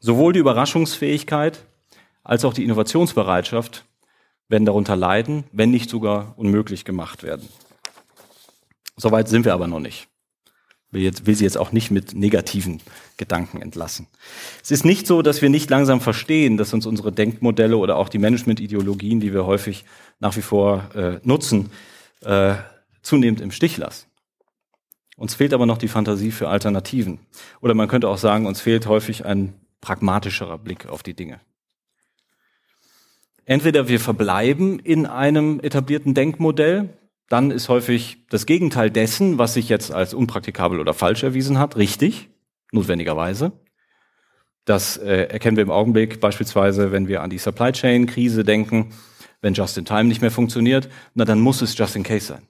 Sowohl 0.00 0.32
die 0.32 0.38
Überraschungsfähigkeit 0.38 1.64
als 2.22 2.44
auch 2.44 2.52
die 2.52 2.64
Innovationsbereitschaft 2.64 3.84
werden 4.48 4.64
darunter 4.64 4.96
leiden, 4.96 5.44
wenn 5.52 5.70
nicht 5.70 5.90
sogar 5.90 6.34
unmöglich 6.36 6.84
gemacht 6.84 7.22
werden. 7.22 7.48
Soweit 8.96 9.28
sind 9.28 9.44
wir 9.44 9.54
aber 9.54 9.66
noch 9.66 9.80
nicht 9.80 10.08
will, 10.90 11.02
jetzt, 11.02 11.26
will 11.26 11.34
sie 11.34 11.44
jetzt 11.44 11.58
auch 11.58 11.72
nicht 11.72 11.90
mit 11.90 12.14
negativen 12.14 12.80
Gedanken 13.16 13.60
entlassen. 13.60 14.06
Es 14.62 14.70
ist 14.70 14.84
nicht 14.84 15.06
so, 15.06 15.22
dass 15.22 15.42
wir 15.42 15.50
nicht 15.50 15.70
langsam 15.70 16.00
verstehen, 16.00 16.56
dass 16.56 16.72
uns 16.72 16.86
unsere 16.86 17.12
Denkmodelle 17.12 17.76
oder 17.76 17.96
auch 17.96 18.08
die 18.08 18.18
Managementideologien, 18.18 19.20
die 19.20 19.32
wir 19.32 19.46
häufig 19.46 19.84
nach 20.20 20.36
wie 20.36 20.42
vor 20.42 20.94
äh, 20.94 21.20
nutzen, 21.22 21.70
äh, 22.22 22.54
zunehmend 23.02 23.40
im 23.40 23.50
Stich 23.50 23.76
lassen. 23.76 24.06
Uns 25.16 25.34
fehlt 25.34 25.52
aber 25.52 25.66
noch 25.66 25.78
die 25.78 25.88
Fantasie 25.88 26.30
für 26.30 26.48
Alternativen. 26.48 27.18
Oder 27.60 27.74
man 27.74 27.88
könnte 27.88 28.08
auch 28.08 28.18
sagen, 28.18 28.46
uns 28.46 28.60
fehlt 28.60 28.86
häufig 28.86 29.24
ein 29.24 29.54
pragmatischerer 29.80 30.58
Blick 30.58 30.86
auf 30.86 31.02
die 31.02 31.14
Dinge. 31.14 31.40
Entweder 33.48 33.88
wir 33.88 33.98
verbleiben 33.98 34.78
in 34.78 35.06
einem 35.06 35.58
etablierten 35.60 36.12
Denkmodell, 36.12 36.90
dann 37.30 37.50
ist 37.50 37.70
häufig 37.70 38.26
das 38.28 38.44
Gegenteil 38.44 38.90
dessen, 38.90 39.38
was 39.38 39.54
sich 39.54 39.70
jetzt 39.70 39.90
als 39.90 40.12
unpraktikabel 40.12 40.80
oder 40.80 40.92
falsch 40.92 41.22
erwiesen 41.22 41.58
hat, 41.58 41.78
richtig, 41.78 42.28
notwendigerweise. 42.72 43.52
Das 44.66 44.98
äh, 44.98 45.28
erkennen 45.30 45.56
wir 45.56 45.62
im 45.62 45.70
Augenblick 45.70 46.20
beispielsweise, 46.20 46.92
wenn 46.92 47.08
wir 47.08 47.22
an 47.22 47.30
die 47.30 47.38
Supply 47.38 47.72
Chain 47.72 48.04
Krise 48.04 48.44
denken, 48.44 48.90
wenn 49.40 49.54
Just 49.54 49.78
in 49.78 49.86
Time 49.86 50.04
nicht 50.04 50.20
mehr 50.20 50.30
funktioniert, 50.30 50.90
na 51.14 51.24
dann 51.24 51.40
muss 51.40 51.62
es 51.62 51.76
Just 51.78 51.96
in 51.96 52.02
Case 52.02 52.26
sein. 52.26 52.46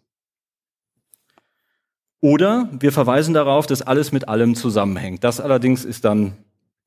Oder 2.20 2.70
wir 2.72 2.90
verweisen 2.90 3.34
darauf, 3.34 3.68
dass 3.68 3.82
alles 3.82 4.10
mit 4.10 4.26
allem 4.26 4.56
zusammenhängt. 4.56 5.22
Das 5.22 5.38
allerdings 5.38 5.84
ist 5.84 6.04
dann 6.04 6.32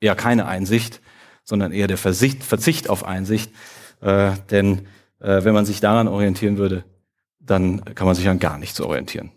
eher 0.00 0.16
keine 0.16 0.44
Einsicht, 0.44 1.00
sondern 1.44 1.72
eher 1.72 1.86
der 1.86 1.96
Verzicht 1.96 2.90
auf 2.90 3.06
Einsicht. 3.06 3.50
Äh, 4.02 4.32
denn 4.50 4.86
äh, 5.20 5.44
wenn 5.44 5.54
man 5.54 5.64
sich 5.64 5.80
daran 5.80 6.08
orientieren 6.08 6.58
würde, 6.58 6.84
dann 7.40 7.84
kann 7.94 8.06
man 8.06 8.14
sich 8.14 8.28
an 8.28 8.38
gar 8.38 8.58
nichts 8.58 8.80
orientieren. 8.80 9.30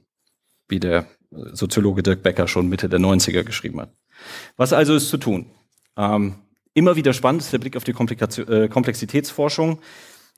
Wie 0.67 0.79
der 0.79 1.05
Soziologe 1.31 2.03
Dirk 2.03 2.23
Becker 2.23 2.47
schon 2.47 2.69
Mitte 2.69 2.89
der 2.89 2.99
90er 2.99 3.43
geschrieben 3.43 3.81
hat. 3.81 3.91
Was 4.57 4.73
also 4.73 4.95
ist 4.95 5.09
zu 5.09 5.17
tun? 5.17 5.47
Ähm, 5.97 6.35
immer 6.73 6.95
wieder 6.95 7.13
spannend 7.13 7.41
ist 7.41 7.51
der 7.51 7.59
Blick 7.59 7.75
auf 7.75 7.83
die 7.83 7.91
äh, 7.91 8.67
Komplexitätsforschung, 8.69 9.79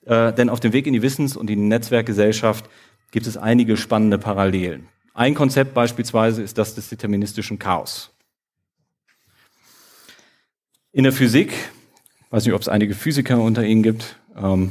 äh, 0.06 0.32
denn 0.32 0.48
auf 0.48 0.60
dem 0.60 0.72
Weg 0.72 0.86
in 0.86 0.92
die 0.92 1.02
Wissens- 1.02 1.36
und 1.36 1.46
die 1.48 1.56
Netzwerkgesellschaft 1.56 2.68
gibt 3.10 3.26
es 3.26 3.36
einige 3.36 3.76
spannende 3.76 4.18
Parallelen. 4.18 4.88
Ein 5.14 5.34
Konzept 5.34 5.74
beispielsweise 5.74 6.42
ist 6.42 6.58
das 6.58 6.74
des 6.74 6.88
deterministischen 6.88 7.58
Chaos. 7.58 8.10
In 10.92 11.04
der 11.04 11.12
Physik, 11.12 11.52
weiß 12.30 12.44
nicht, 12.44 12.54
ob 12.54 12.60
es 12.60 12.68
einige 12.68 12.94
Physiker 12.94 13.40
unter 13.40 13.64
Ihnen 13.64 13.82
gibt, 13.82 14.17
ähm, 14.36 14.70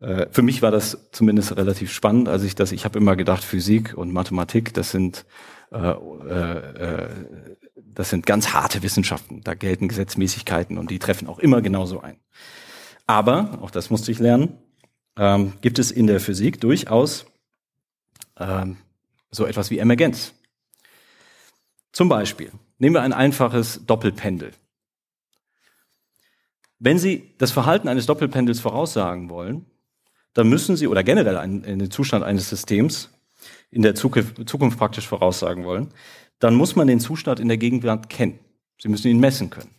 äh, 0.00 0.26
für 0.30 0.42
mich 0.42 0.62
war 0.62 0.70
das 0.70 1.10
zumindest 1.12 1.56
relativ 1.56 1.92
spannend, 1.92 2.28
als 2.28 2.42
ich 2.42 2.54
das, 2.54 2.72
ich 2.72 2.84
habe 2.84 2.98
immer 2.98 3.16
gedacht, 3.16 3.44
Physik 3.44 3.96
und 3.96 4.12
Mathematik, 4.12 4.74
das 4.74 4.90
sind, 4.90 5.26
äh, 5.72 5.78
äh, 5.78 7.08
das 7.76 8.10
sind 8.10 8.26
ganz 8.26 8.52
harte 8.52 8.82
Wissenschaften. 8.82 9.42
Da 9.42 9.54
gelten 9.54 9.88
Gesetzmäßigkeiten 9.88 10.78
und 10.78 10.90
die 10.90 10.98
treffen 10.98 11.28
auch 11.28 11.38
immer 11.38 11.60
genauso 11.60 12.00
ein. 12.00 12.16
Aber, 13.06 13.58
auch 13.60 13.70
das 13.70 13.90
musste 13.90 14.10
ich 14.10 14.18
lernen, 14.18 14.58
ähm, 15.16 15.54
gibt 15.60 15.78
es 15.78 15.90
in 15.90 16.06
der 16.06 16.20
Physik 16.20 16.60
durchaus 16.60 17.26
ähm, 18.38 18.78
so 19.30 19.44
etwas 19.44 19.70
wie 19.70 19.78
Emergenz. 19.78 20.32
Zum 21.92 22.08
Beispiel, 22.08 22.52
nehmen 22.78 22.94
wir 22.94 23.02
ein 23.02 23.12
einfaches 23.12 23.84
Doppelpendel. 23.84 24.52
Wenn 26.80 26.98
Sie 26.98 27.34
das 27.38 27.52
Verhalten 27.52 27.88
eines 27.88 28.06
Doppelpendels 28.06 28.58
voraussagen 28.58 29.28
wollen, 29.28 29.66
dann 30.32 30.48
müssen 30.48 30.76
Sie 30.76 30.88
oder 30.88 31.04
generell 31.04 31.36
einen, 31.36 31.62
den 31.62 31.90
Zustand 31.90 32.24
eines 32.24 32.48
Systems 32.48 33.10
in 33.70 33.82
der 33.82 33.94
Zukunft, 33.94 34.48
Zukunft 34.48 34.78
praktisch 34.78 35.06
voraussagen 35.06 35.64
wollen, 35.64 35.90
dann 36.38 36.54
muss 36.54 36.76
man 36.76 36.86
den 36.86 36.98
Zustand 36.98 37.38
in 37.38 37.48
der 37.48 37.58
Gegenwart 37.58 38.08
kennen. 38.08 38.38
Sie 38.80 38.88
müssen 38.88 39.08
ihn 39.08 39.20
messen 39.20 39.50
können. 39.50 39.74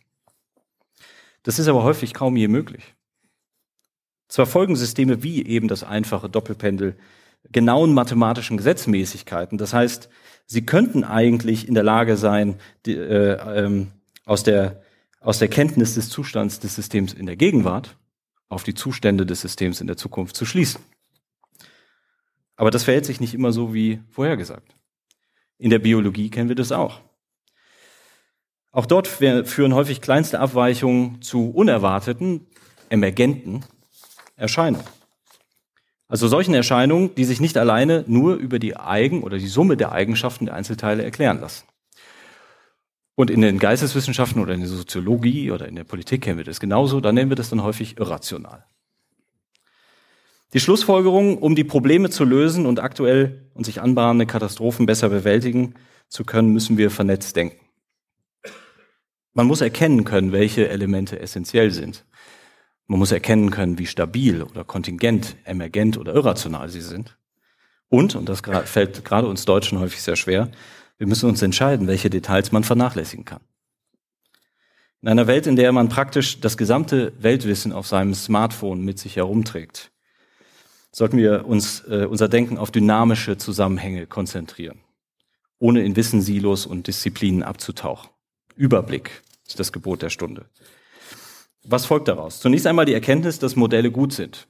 Das 1.44 1.58
ist 1.58 1.68
aber 1.68 1.84
häufig 1.84 2.14
kaum 2.14 2.38
je 2.38 2.48
möglich. 2.48 2.94
Zwar 4.28 4.46
folgen 4.46 4.76
Systeme 4.76 5.24
wie 5.24 5.46
eben 5.46 5.68
das 5.68 5.84
einfache 5.84 6.30
Doppelpendel 6.30 6.96
genauen 7.52 7.94
mathematischen 7.94 8.58
Gesetzmäßigkeiten. 8.58 9.58
Das 9.58 9.74
heißt, 9.74 10.10
sie 10.46 10.66
könnten 10.66 11.04
eigentlich 11.04 11.68
in 11.68 11.74
der 11.74 11.84
Lage 11.84 12.16
sein, 12.16 12.60
die, 12.86 12.96
äh, 12.96 13.64
ähm, 13.66 13.92
aus, 14.26 14.44
der, 14.44 14.84
aus 15.22 15.40
der 15.40 15.48
Kenntnis 15.48 15.94
des 15.94 16.10
Zustands 16.10 16.60
des 16.60 16.76
Systems 16.76 17.14
in 17.14 17.28
der 17.28 17.36
Gegenwart 17.38 17.96
auf 18.50 18.64
die 18.64 18.74
Zustände 18.74 19.26
des 19.26 19.42
Systems 19.42 19.80
in 19.80 19.88
der 19.88 19.96
Zukunft 19.96 20.36
zu 20.36 20.46
schließen. 20.46 20.82
Aber 22.58 22.72
das 22.72 22.84
verhält 22.84 23.06
sich 23.06 23.22
nicht 23.22 23.34
immer 23.34 23.54
so 23.54 23.74
wie 23.74 24.02
vorhergesagt. 24.10 24.76
In 25.58 25.70
der 25.70 25.80
Biologie 25.80 26.30
kennen 26.30 26.50
wir 26.50 26.56
das 26.56 26.72
auch. 26.72 27.00
Auch 28.72 28.86
dort 28.86 29.08
führen 29.08 29.76
häufig 29.76 30.02
kleinste 30.02 30.40
Abweichungen 30.40 31.22
zu 31.22 31.52
unerwarteten, 31.52 32.48
emergenten 32.90 33.64
Erscheinungen. 34.36 34.86
Also 36.08 36.28
solchen 36.28 36.54
Erscheinungen, 36.54 37.14
die 37.16 37.26
sich 37.26 37.40
nicht 37.40 37.58
alleine 37.58 38.04
nur 38.08 38.36
über 38.36 38.60
die 38.60 38.76
Eigen- 38.76 39.24
oder 39.24 39.38
die 39.38 39.48
Summe 39.48 39.78
der 39.78 39.92
Eigenschaften 39.92 40.46
der 40.46 40.56
Einzelteile 40.56 41.04
erklären 41.04 41.40
lassen. 41.40 41.66
Und 43.16 43.30
in 43.30 43.42
den 43.42 43.60
Geisteswissenschaften 43.60 44.42
oder 44.42 44.54
in 44.54 44.62
der 44.62 44.70
Soziologie 44.70 45.52
oder 45.52 45.68
in 45.68 45.76
der 45.76 45.84
Politik 45.84 46.22
kennen 46.22 46.38
wir 46.38 46.46
das 46.46 46.60
genauso, 46.60 47.02
da 47.02 47.12
nennen 47.12 47.30
wir 47.30 47.36
das 47.36 47.50
dann 47.50 47.64
häufig 47.64 47.98
irrational. 47.98 48.66
Die 50.54 50.60
Schlussfolgerung, 50.60 51.38
um 51.38 51.56
die 51.56 51.64
Probleme 51.64 52.10
zu 52.10 52.26
lösen 52.26 52.66
und 52.66 52.80
aktuell 52.80 53.50
und 53.54 53.66
sich 53.66 53.82
anbahnende 53.82 54.26
Katastrophen 54.26 54.86
besser 54.86 55.10
bewältigen 55.10 55.76
zu 56.10 56.26
können, 56.26 56.52
müssen 56.52 56.78
wir 56.78 56.92
vernetzt 56.92 57.36
denken. 57.36 57.60
Man 59.34 59.48
muss 59.48 59.62
erkennen 59.62 60.04
können, 60.04 60.34
welche 60.34 60.68
Elemente 60.68 61.20
essentiell 61.20 61.72
sind. 61.72 62.06
Man 62.88 63.00
muss 63.00 63.14
erkennen 63.14 63.50
können, 63.50 63.80
wie 63.80 63.86
stabil 63.86 64.44
oder 64.44 64.66
kontingent, 64.66 65.38
emergent 65.46 65.98
oder 65.98 66.14
irrational 66.14 66.68
sie 66.68 66.82
sind. 66.82 67.18
Und, 67.88 68.16
und 68.16 68.28
das 68.28 68.42
fällt 68.66 69.06
gerade 69.06 69.28
uns 69.28 69.46
Deutschen 69.46 69.80
häufig 69.80 70.02
sehr 70.02 70.18
schwer, 70.18 70.52
wir 71.02 71.08
müssen 71.08 71.28
uns 71.28 71.42
entscheiden, 71.42 71.88
welche 71.88 72.12
Details 72.12 72.52
man 72.52 72.64
vernachlässigen 72.64 73.26
kann. 73.26 73.42
In 75.02 75.08
einer 75.08 75.26
Welt, 75.26 75.48
in 75.48 75.56
der 75.56 75.72
man 75.72 75.90
praktisch 75.90 76.40
das 76.40 76.58
gesamte 76.58 77.12
Weltwissen 77.20 77.74
auf 77.74 77.88
seinem 77.88 78.14
Smartphone 78.14 78.86
mit 78.86 79.00
sich 79.00 79.16
herumträgt, 79.16 79.92
sollten 80.92 81.18
wir 81.18 81.48
uns 81.48 81.80
äh, 81.88 82.06
unser 82.08 82.30
Denken 82.30 82.60
auf 82.60 82.70
dynamische 82.70 83.36
Zusammenhänge 83.38 84.06
konzentrieren, 84.06 84.80
ohne 85.58 85.84
in 85.84 85.96
Wissensilos 85.96 86.68
und 86.68 86.86
Disziplinen 86.86 87.42
abzutauchen. 87.42 88.12
Überblick 88.56 89.24
ist 89.48 89.60
das 89.60 89.72
Gebot 89.72 90.04
der 90.04 90.12
Stunde. 90.12 90.46
Was 91.64 91.88
folgt 91.88 92.10
daraus? 92.10 92.42
Zunächst 92.42 92.68
einmal 92.68 92.86
die 92.86 92.94
Erkenntnis, 92.94 93.40
dass 93.40 93.56
Modelle 93.56 93.90
gut 93.90 94.14
sind. 94.14 94.48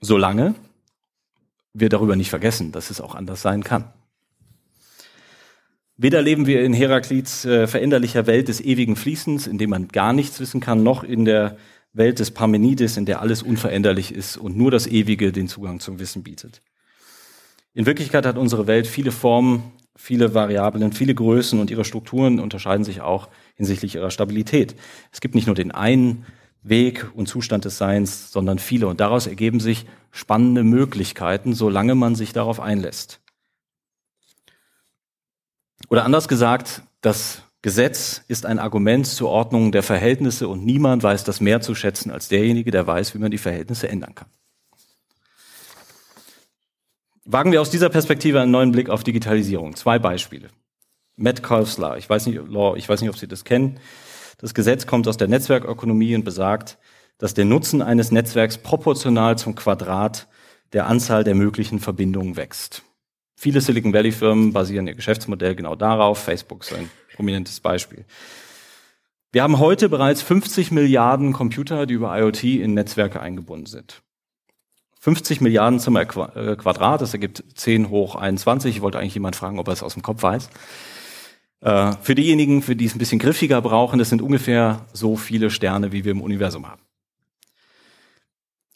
Solange 0.00 0.54
wir 1.72 1.88
darüber 1.88 2.16
nicht 2.16 2.30
vergessen, 2.30 2.72
dass 2.72 2.90
es 2.90 3.00
auch 3.00 3.14
anders 3.14 3.42
sein 3.42 3.62
kann. 3.64 3.92
Weder 5.96 6.22
leben 6.22 6.46
wir 6.46 6.64
in 6.64 6.72
Heraklits 6.72 7.44
äh, 7.44 7.66
veränderlicher 7.66 8.26
Welt 8.26 8.48
des 8.48 8.60
ewigen 8.60 8.96
Fließens, 8.96 9.46
in 9.46 9.58
dem 9.58 9.70
man 9.70 9.88
gar 9.88 10.14
nichts 10.14 10.40
wissen 10.40 10.60
kann, 10.60 10.82
noch 10.82 11.04
in 11.04 11.26
der 11.26 11.58
Welt 11.92 12.20
des 12.20 12.30
Parmenides, 12.30 12.96
in 12.96 13.04
der 13.04 13.20
alles 13.20 13.42
unveränderlich 13.42 14.14
ist 14.14 14.36
und 14.36 14.56
nur 14.56 14.70
das 14.70 14.86
Ewige 14.86 15.32
den 15.32 15.48
Zugang 15.48 15.80
zum 15.80 15.98
Wissen 15.98 16.22
bietet. 16.22 16.62
In 17.74 17.86
Wirklichkeit 17.86 18.24
hat 18.24 18.38
unsere 18.38 18.66
Welt 18.66 18.86
viele 18.86 19.12
Formen, 19.12 19.72
viele 19.94 20.32
Variablen, 20.32 20.92
viele 20.92 21.14
Größen 21.14 21.60
und 21.60 21.70
ihre 21.70 21.84
Strukturen 21.84 22.40
unterscheiden 22.40 22.84
sich 22.84 23.02
auch 23.02 23.28
hinsichtlich 23.54 23.96
ihrer 23.96 24.10
Stabilität. 24.10 24.74
Es 25.12 25.20
gibt 25.20 25.34
nicht 25.34 25.46
nur 25.46 25.54
den 25.54 25.70
einen 25.70 26.24
Weg 26.62 27.10
und 27.14 27.26
Zustand 27.26 27.64
des 27.64 27.78
Seins, 27.78 28.30
sondern 28.32 28.58
viele 28.58 28.86
und 28.86 29.00
daraus 29.00 29.26
ergeben 29.26 29.60
sich 29.60 29.86
spannende 30.10 30.62
Möglichkeiten, 30.64 31.54
solange 31.54 31.94
man 31.94 32.14
sich 32.14 32.32
darauf 32.32 32.60
einlässt. 32.60 33.20
Oder 35.88 36.04
anders 36.04 36.28
gesagt, 36.28 36.82
das 37.00 37.42
Gesetz 37.62 38.22
ist 38.28 38.46
ein 38.46 38.58
Argument 38.58 39.06
zur 39.06 39.30
Ordnung 39.30 39.72
der 39.72 39.82
Verhältnisse 39.82 40.48
und 40.48 40.64
niemand 40.64 41.02
weiß 41.02 41.24
das 41.24 41.40
mehr 41.40 41.60
zu 41.60 41.74
schätzen 41.74 42.10
als 42.10 42.28
derjenige, 42.28 42.70
der 42.70 42.86
weiß, 42.86 43.14
wie 43.14 43.18
man 43.18 43.30
die 43.30 43.38
Verhältnisse 43.38 43.88
ändern 43.88 44.14
kann. 44.14 44.28
Wagen 47.24 47.52
wir 47.52 47.60
aus 47.60 47.70
dieser 47.70 47.90
Perspektive 47.90 48.40
einen 48.40 48.50
neuen 48.50 48.72
Blick 48.72 48.88
auf 48.88 49.04
Digitalisierung. 49.04 49.76
Zwei 49.76 49.98
Beispiele. 49.98 50.48
Metcalfe's 51.16 51.76
Law. 51.78 51.96
Ich 51.96 52.08
weiß 52.08 52.26
nicht, 52.26 52.40
Law, 52.48 52.76
ich 52.76 52.88
weiß 52.88 53.02
nicht, 53.02 53.10
ob 53.10 53.18
Sie 53.18 53.28
das 53.28 53.44
kennen. 53.44 53.78
Das 54.40 54.54
Gesetz 54.54 54.86
kommt 54.86 55.06
aus 55.06 55.18
der 55.18 55.28
Netzwerkökonomie 55.28 56.14
und 56.14 56.24
besagt, 56.24 56.78
dass 57.18 57.34
der 57.34 57.44
Nutzen 57.44 57.82
eines 57.82 58.10
Netzwerks 58.10 58.56
proportional 58.56 59.36
zum 59.36 59.54
Quadrat 59.54 60.28
der 60.72 60.86
Anzahl 60.86 61.24
der 61.24 61.34
möglichen 61.34 61.78
Verbindungen 61.78 62.36
wächst. 62.36 62.82
Viele 63.36 63.60
Silicon 63.60 63.92
Valley 63.92 64.12
Firmen 64.12 64.52
basieren 64.52 64.86
ihr 64.86 64.94
Geschäftsmodell 64.94 65.54
genau 65.54 65.74
darauf. 65.74 66.18
Facebook 66.18 66.62
ist 66.62 66.72
ein 66.72 66.90
prominentes 67.14 67.60
Beispiel. 67.60 68.04
Wir 69.32 69.42
haben 69.42 69.58
heute 69.58 69.88
bereits 69.88 70.22
50 70.22 70.70
Milliarden 70.72 71.32
Computer, 71.32 71.86
die 71.86 71.94
über 71.94 72.18
IoT 72.18 72.44
in 72.44 72.74
Netzwerke 72.74 73.20
eingebunden 73.20 73.66
sind. 73.66 74.02
50 75.00 75.40
Milliarden 75.40 75.80
zum 75.80 75.96
äh, 75.96 76.04
Quadrat, 76.04 77.00
das 77.00 77.12
ergibt 77.12 77.44
10 77.54 77.90
hoch 77.90 78.16
21. 78.16 78.76
Ich 78.76 78.82
wollte 78.82 78.98
eigentlich 78.98 79.14
jemand 79.14 79.36
fragen, 79.36 79.58
ob 79.58 79.68
er 79.68 79.72
es 79.72 79.82
aus 79.82 79.94
dem 79.94 80.02
Kopf 80.02 80.22
weiß. 80.22 80.50
Äh, 81.60 81.92
für 82.02 82.14
diejenigen, 82.14 82.62
für 82.62 82.74
die 82.74 82.86
es 82.86 82.94
ein 82.94 82.98
bisschen 82.98 83.18
griffiger 83.18 83.60
brauchen, 83.60 83.98
das 83.98 84.08
sind 84.08 84.22
ungefähr 84.22 84.86
so 84.92 85.16
viele 85.16 85.50
Sterne, 85.50 85.92
wie 85.92 86.04
wir 86.04 86.12
im 86.12 86.22
Universum 86.22 86.66
haben. 86.66 86.82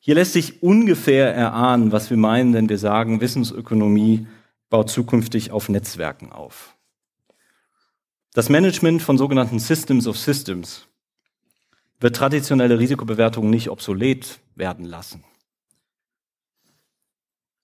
Hier 0.01 0.15
lässt 0.15 0.35
sich 0.35 0.63
ungefähr 0.63 1.35
erahnen, 1.35 1.91
was 1.91 2.11
wir 2.11 2.19
meinen, 2.19 2.53
wenn 2.53 2.69
wir 2.69 2.77
sagen, 2.77 3.23
Wissensökonomie 3.23 4.27
baut 4.69 4.91
zukünftig 4.91 5.51
auf 5.51 5.71
Netzwerken 5.71 6.31
auf. 6.31 6.77
Das 8.35 8.51
Management 8.51 9.01
von 9.01 9.17
sogenannten 9.17 9.59
Systems 9.59 10.07
of 10.07 10.19
Systems 10.19 10.89
wird 12.01 12.17
traditionelle 12.17 12.79
Risikobewertungen 12.79 13.49
nicht 13.49 13.71
obsolet 13.71 14.41
werden 14.57 14.85
lassen, 14.85 15.25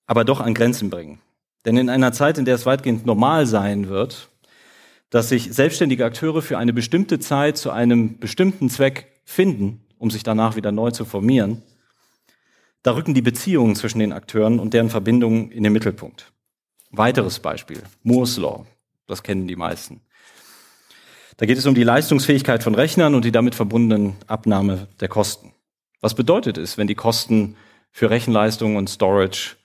aber 0.06 0.24
doch 0.24 0.40
an 0.40 0.54
Grenzen 0.54 0.88
bringen. 0.88 1.20
Denn 1.66 1.76
in 1.76 1.90
einer 1.90 2.12
Zeit, 2.12 2.38
in 2.38 2.46
der 2.46 2.54
es 2.54 2.64
weitgehend 2.64 3.04
normal 3.04 3.44
sein 3.44 3.88
wird, 3.88 4.29
dass 5.10 5.28
sich 5.28 5.52
selbstständige 5.52 6.04
Akteure 6.04 6.40
für 6.40 6.56
eine 6.56 6.72
bestimmte 6.72 7.18
Zeit 7.18 7.58
zu 7.58 7.70
einem 7.70 8.18
bestimmten 8.18 8.70
Zweck 8.70 9.20
finden, 9.24 9.84
um 9.98 10.10
sich 10.10 10.22
danach 10.22 10.56
wieder 10.56 10.72
neu 10.72 10.92
zu 10.92 11.04
formieren, 11.04 11.62
da 12.82 12.94
rücken 12.94 13.12
die 13.12 13.22
Beziehungen 13.22 13.76
zwischen 13.76 13.98
den 13.98 14.12
Akteuren 14.12 14.58
und 14.58 14.72
deren 14.72 14.88
Verbindungen 14.88 15.50
in 15.50 15.64
den 15.64 15.72
Mittelpunkt. 15.72 16.32
Weiteres 16.90 17.38
Beispiel, 17.38 17.82
Moore's 18.02 18.38
Law, 18.38 18.64
das 19.06 19.22
kennen 19.22 19.46
die 19.46 19.56
meisten. 19.56 20.00
Da 21.36 21.46
geht 21.46 21.58
es 21.58 21.66
um 21.66 21.74
die 21.74 21.84
Leistungsfähigkeit 21.84 22.62
von 22.62 22.74
Rechnern 22.74 23.14
und 23.14 23.24
die 23.24 23.32
damit 23.32 23.54
verbundenen 23.54 24.16
Abnahme 24.26 24.88
der 25.00 25.08
Kosten. 25.08 25.52
Was 26.00 26.14
bedeutet 26.14 26.56
es, 26.58 26.78
wenn 26.78 26.86
die 26.86 26.94
Kosten 26.94 27.56
für 27.92 28.10
Rechenleistung 28.10 28.76
und 28.76 28.88
Storage 28.88 29.56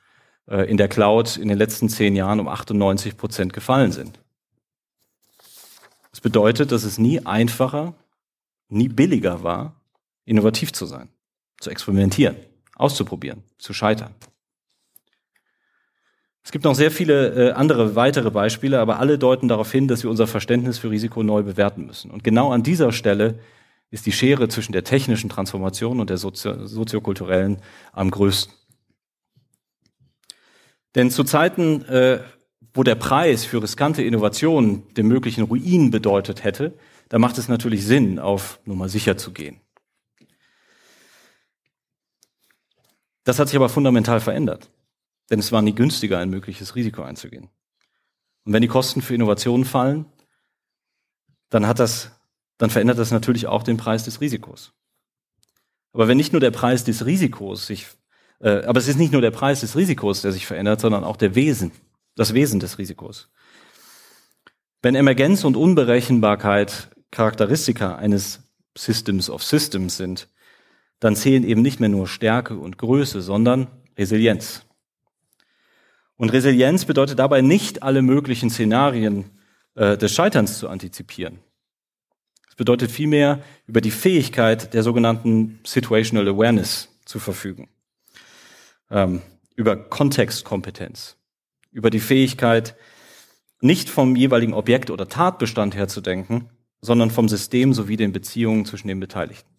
äh, 0.47 0.69
in 0.69 0.77
der 0.77 0.87
Cloud 0.87 1.37
in 1.37 1.47
den 1.47 1.57
letzten 1.57 1.89
zehn 1.89 2.15
Jahren 2.15 2.39
um 2.39 2.47
98 2.47 3.17
Prozent 3.17 3.53
gefallen 3.53 3.91
sind? 3.91 4.19
Bedeutet, 6.25 6.71
dass 6.71 6.85
es 6.85 6.97
nie 6.97 7.23
einfacher, 7.23 7.93
nie 8.67 8.87
billiger 8.87 9.43
war, 9.43 9.79
innovativ 10.23 10.73
zu 10.73 10.87
sein, 10.87 11.07
zu 11.59 11.69
experimentieren, 11.69 12.35
auszuprobieren, 12.75 13.43
zu 13.59 13.73
scheitern. 13.73 14.15
Es 16.41 16.51
gibt 16.51 16.65
noch 16.65 16.73
sehr 16.73 16.89
viele 16.89 17.49
äh, 17.49 17.51
andere 17.51 17.95
weitere 17.95 18.31
Beispiele, 18.31 18.79
aber 18.79 18.97
alle 18.97 19.19
deuten 19.19 19.47
darauf 19.47 19.71
hin, 19.71 19.87
dass 19.87 20.01
wir 20.01 20.09
unser 20.09 20.25
Verständnis 20.25 20.79
für 20.79 20.89
Risiko 20.89 21.21
neu 21.21 21.43
bewerten 21.43 21.85
müssen. 21.85 22.09
Und 22.09 22.23
genau 22.23 22.51
an 22.51 22.63
dieser 22.63 22.91
Stelle 22.91 23.37
ist 23.91 24.07
die 24.07 24.11
Schere 24.11 24.47
zwischen 24.47 24.71
der 24.71 24.83
technischen 24.83 25.29
Transformation 25.29 25.99
und 25.99 26.09
der 26.09 26.17
sozio 26.17 26.65
soziokulturellen 26.65 27.61
am 27.93 28.09
größten. 28.09 28.51
Denn 30.95 31.11
zu 31.11 31.23
Zeiten, 31.23 31.85
äh, 31.85 32.21
wo 32.75 32.83
der 32.83 32.95
Preis 32.95 33.45
für 33.45 33.63
riskante 33.63 34.03
Innovationen 34.03 34.93
den 34.93 35.07
möglichen 35.07 35.45
Ruin 35.45 35.91
bedeutet 35.91 36.43
hätte, 36.43 36.77
da 37.09 37.17
macht 37.17 37.37
es 37.37 37.47
natürlich 37.47 37.85
Sinn, 37.85 38.19
auf 38.19 38.59
Nummer 38.65 38.89
sicher 38.89 39.17
zu 39.17 39.31
gehen. 39.31 39.61
Das 43.23 43.39
hat 43.39 43.47
sich 43.47 43.55
aber 43.55 43.69
fundamental 43.69 44.19
verändert. 44.19 44.69
Denn 45.31 45.39
es 45.39 45.51
war 45.51 45.61
nie 45.61 45.73
günstiger, 45.73 46.19
ein 46.19 46.29
mögliches 46.29 46.75
Risiko 46.75 47.01
einzugehen. 47.01 47.49
Und 48.43 48.53
wenn 48.53 48.61
die 48.61 48.67
Kosten 48.67 49.01
für 49.01 49.15
Innovationen 49.15 49.65
fallen, 49.65 50.05
dann 51.49 51.67
hat 51.67 51.79
das, 51.79 52.11
dann 52.57 52.69
verändert 52.69 52.99
das 52.99 53.11
natürlich 53.11 53.47
auch 53.47 53.63
den 53.63 53.77
Preis 53.77 54.03
des 54.03 54.21
Risikos. 54.21 54.73
Aber 55.93 56.07
wenn 56.07 56.17
nicht 56.17 56.33
nur 56.33 56.41
der 56.41 56.51
Preis 56.51 56.83
des 56.83 57.05
Risikos 57.05 57.65
sich, 57.65 57.87
äh, 58.41 58.63
aber 58.65 58.79
es 58.79 58.87
ist 58.87 58.97
nicht 58.97 59.13
nur 59.13 59.21
der 59.21 59.31
Preis 59.31 59.61
des 59.61 59.75
Risikos, 59.75 60.21
der 60.21 60.33
sich 60.33 60.45
verändert, 60.45 60.81
sondern 60.81 61.03
auch 61.03 61.17
der 61.17 61.33
Wesen, 61.33 61.71
das 62.15 62.33
Wesen 62.33 62.59
des 62.59 62.77
Risikos. 62.77 63.29
Wenn 64.81 64.95
Emergenz 64.95 65.43
und 65.43 65.57
Unberechenbarkeit 65.57 66.89
Charakteristika 67.11 67.95
eines 67.95 68.43
Systems 68.77 69.29
of 69.29 69.43
Systems 69.43 69.97
sind, 69.97 70.29
dann 70.99 71.15
zählen 71.15 71.43
eben 71.43 71.61
nicht 71.61 71.79
mehr 71.79 71.89
nur 71.89 72.07
Stärke 72.07 72.57
und 72.57 72.77
Größe, 72.77 73.21
sondern 73.21 73.67
Resilienz. 73.97 74.65
Und 76.17 76.31
Resilienz 76.31 76.85
bedeutet 76.85 77.19
dabei 77.19 77.41
nicht 77.41 77.83
alle 77.83 78.01
möglichen 78.01 78.49
Szenarien 78.49 79.31
äh, 79.75 79.97
des 79.97 80.13
Scheiterns 80.13 80.59
zu 80.59 80.69
antizipieren. 80.69 81.39
Es 82.49 82.55
bedeutet 82.55 82.91
vielmehr 82.91 83.43
über 83.67 83.81
die 83.81 83.91
Fähigkeit 83.91 84.73
der 84.73 84.83
sogenannten 84.83 85.59
Situational 85.65 86.27
Awareness 86.29 86.89
zu 87.03 87.19
verfügen, 87.19 87.67
ähm, 88.89 89.21
über 89.55 89.75
Kontextkompetenz, 89.75 91.17
über 91.75 91.89
die 91.89 91.99
Fähigkeit, 91.99 92.75
nicht 93.59 93.89
vom 93.89 94.15
jeweiligen 94.15 94.53
Objekt 94.53 94.89
oder 94.89 95.09
Tatbestand 95.09 95.75
her 95.75 95.89
zu 95.89 95.99
denken, 95.99 96.49
sondern 96.79 97.11
vom 97.11 97.27
System 97.27 97.73
sowie 97.73 97.97
den 97.97 98.13
Beziehungen 98.13 98.65
zwischen 98.65 98.87
den 98.87 98.99
Beteiligten. 98.99 99.49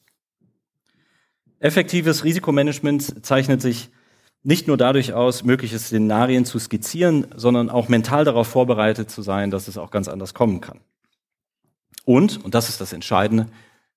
Effektives 1.59 2.25
Risikomanagement 2.25 3.25
zeichnet 3.25 3.61
sich 3.61 3.91
nicht 4.43 4.67
nur 4.67 4.79
dadurch 4.79 5.13
aus, 5.13 5.45
mögliche 5.45 5.79
Szenarien 5.79 6.47
zu 6.47 6.59
skizzieren, 6.59 7.27
sondern 7.35 7.69
auch 7.69 7.89
mental 7.89 8.25
darauf 8.25 8.47
vorbereitet 8.47 9.11
zu 9.11 9.21
sein, 9.21 9.51
dass 9.51 9.69
es 9.69 9.77
auch 9.77 9.91
ganz 9.91 10.09
anders 10.09 10.33
kommen 10.33 10.63
kann. 10.63 10.81
Und, 12.05 12.43
und 12.45 12.55
das 12.55 12.71
ist 12.71 12.81
das 12.81 12.95
Entscheidende, 12.95 13.47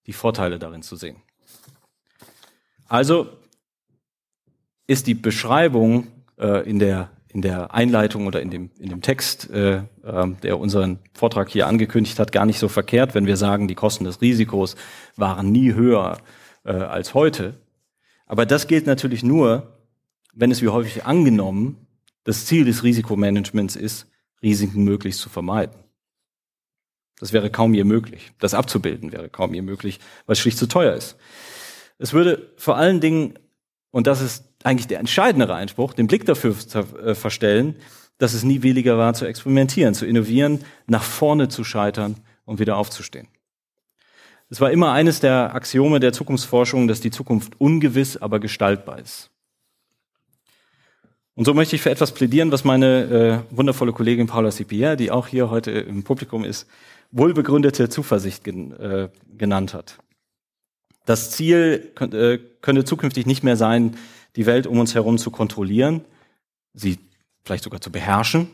die 0.08 0.13
Vorteile 0.13 0.60
darin 0.60 0.82
zu 0.82 0.97
sehen. 0.97 1.17
Also 2.88 3.29
ist 4.88 5.08
die 5.08 5.13
Beschreibung 5.13 6.08
äh, 6.38 6.67
in, 6.67 6.79
der, 6.79 7.12
in 7.31 7.41
der 7.41 7.73
Einleitung 7.73 8.25
oder 8.25 8.41
in 8.41 8.49
dem, 8.49 8.71
in 8.79 8.89
dem 8.89 9.01
Text, 9.01 9.49
äh, 9.51 9.77
äh, 10.03 10.27
der 10.41 10.59
unseren 10.59 10.99
Vortrag 11.13 11.49
hier 11.49 11.67
angekündigt 11.67 12.17
hat, 12.19 12.31
gar 12.31 12.45
nicht 12.45 12.59
so 12.59 12.67
verkehrt, 12.67 13.13
wenn 13.13 13.27
wir 13.27 13.37
sagen, 13.37 13.67
die 13.67 13.75
Kosten 13.75 14.03
des 14.03 14.21
Risikos 14.21 14.75
waren 15.15 15.51
nie 15.51 15.73
höher 15.73 16.17
äh, 16.65 16.71
als 16.71 17.13
heute. 17.13 17.53
Aber 18.25 18.45
das 18.45 18.67
gilt 18.67 18.87
natürlich 18.87 19.23
nur, 19.23 19.77
wenn 20.33 20.51
es 20.51 20.61
wie 20.61 20.69
häufig 20.69 21.05
angenommen 21.05 21.87
das 22.23 22.45
Ziel 22.45 22.65
des 22.65 22.83
Risikomanagements 22.83 23.75
ist, 23.75 24.07
Risiken 24.41 24.83
möglichst 24.83 25.21
zu 25.21 25.29
vermeiden. 25.29 25.75
Das 27.19 27.33
wäre 27.33 27.49
kaum 27.49 27.73
je 27.73 27.83
möglich. 27.83 28.31
Das 28.39 28.53
abzubilden 28.53 29.11
wäre 29.11 29.29
kaum 29.29 29.53
je 29.53 29.61
möglich, 29.61 29.99
weil 30.25 30.33
es 30.33 30.39
schlicht 30.39 30.57
zu 30.57 30.67
teuer 30.67 30.93
ist. 30.93 31.17
Es 31.97 32.13
würde 32.13 32.51
vor 32.55 32.77
allen 32.77 33.01
Dingen, 33.01 33.37
und 33.91 34.07
das 34.07 34.21
ist 34.21 34.48
eigentlich 34.63 34.87
der 34.87 34.99
entscheidendere 34.99 35.55
Einspruch, 35.55 35.93
den 35.93 36.07
Blick 36.07 36.25
dafür 36.25 36.55
äh, 36.73 37.15
verstellen, 37.15 37.75
dass 38.17 38.33
es 38.33 38.43
nie 38.43 38.61
williger 38.61 38.97
war 38.97 39.13
zu 39.13 39.25
experimentieren, 39.25 39.93
zu 39.93 40.05
innovieren, 40.05 40.65
nach 40.87 41.03
vorne 41.03 41.47
zu 41.47 41.63
scheitern 41.63 42.17
und 42.45 42.59
wieder 42.59 42.77
aufzustehen. 42.77 43.27
Es 44.49 44.59
war 44.59 44.71
immer 44.71 44.91
eines 44.91 45.19
der 45.19 45.53
Axiome 45.53 45.99
der 45.99 46.11
Zukunftsforschung, 46.11 46.87
dass 46.87 46.99
die 46.99 47.11
Zukunft 47.11 47.61
ungewiss, 47.61 48.17
aber 48.17 48.39
gestaltbar 48.39 48.99
ist. 48.99 49.29
Und 51.35 51.45
so 51.45 51.53
möchte 51.53 51.75
ich 51.75 51.81
für 51.81 51.91
etwas 51.91 52.11
plädieren, 52.11 52.51
was 52.51 52.65
meine 52.65 53.45
äh, 53.51 53.55
wundervolle 53.55 53.93
Kollegin 53.93 54.27
Paula 54.27 54.51
Cipier, 54.51 54.97
die 54.97 55.11
auch 55.11 55.27
hier 55.27 55.49
heute 55.49 55.71
im 55.71 56.03
Publikum 56.03 56.43
ist, 56.43 56.67
wohlbegründete 57.11 57.87
Zuversicht 57.87 58.43
gen, 58.43 58.73
äh, 58.73 59.09
genannt 59.37 59.73
hat. 59.73 59.99
Das 61.05 61.31
Ziel 61.31 61.93
äh, 61.99 62.39
könnte 62.61 62.83
zukünftig 62.83 63.25
nicht 63.25 63.43
mehr 63.43 63.55
sein, 63.55 63.95
die 64.39 64.45
Welt 64.45 64.67
um 64.67 64.80
uns 64.80 64.95
herum 64.95 65.17
zu 65.17 65.32
kontrollieren, 65.32 66.06
sie 66.73 66.97
vielleicht 67.43 67.65
sogar 67.65 67.82
zu 67.82 67.91
beherrschen. 67.91 68.47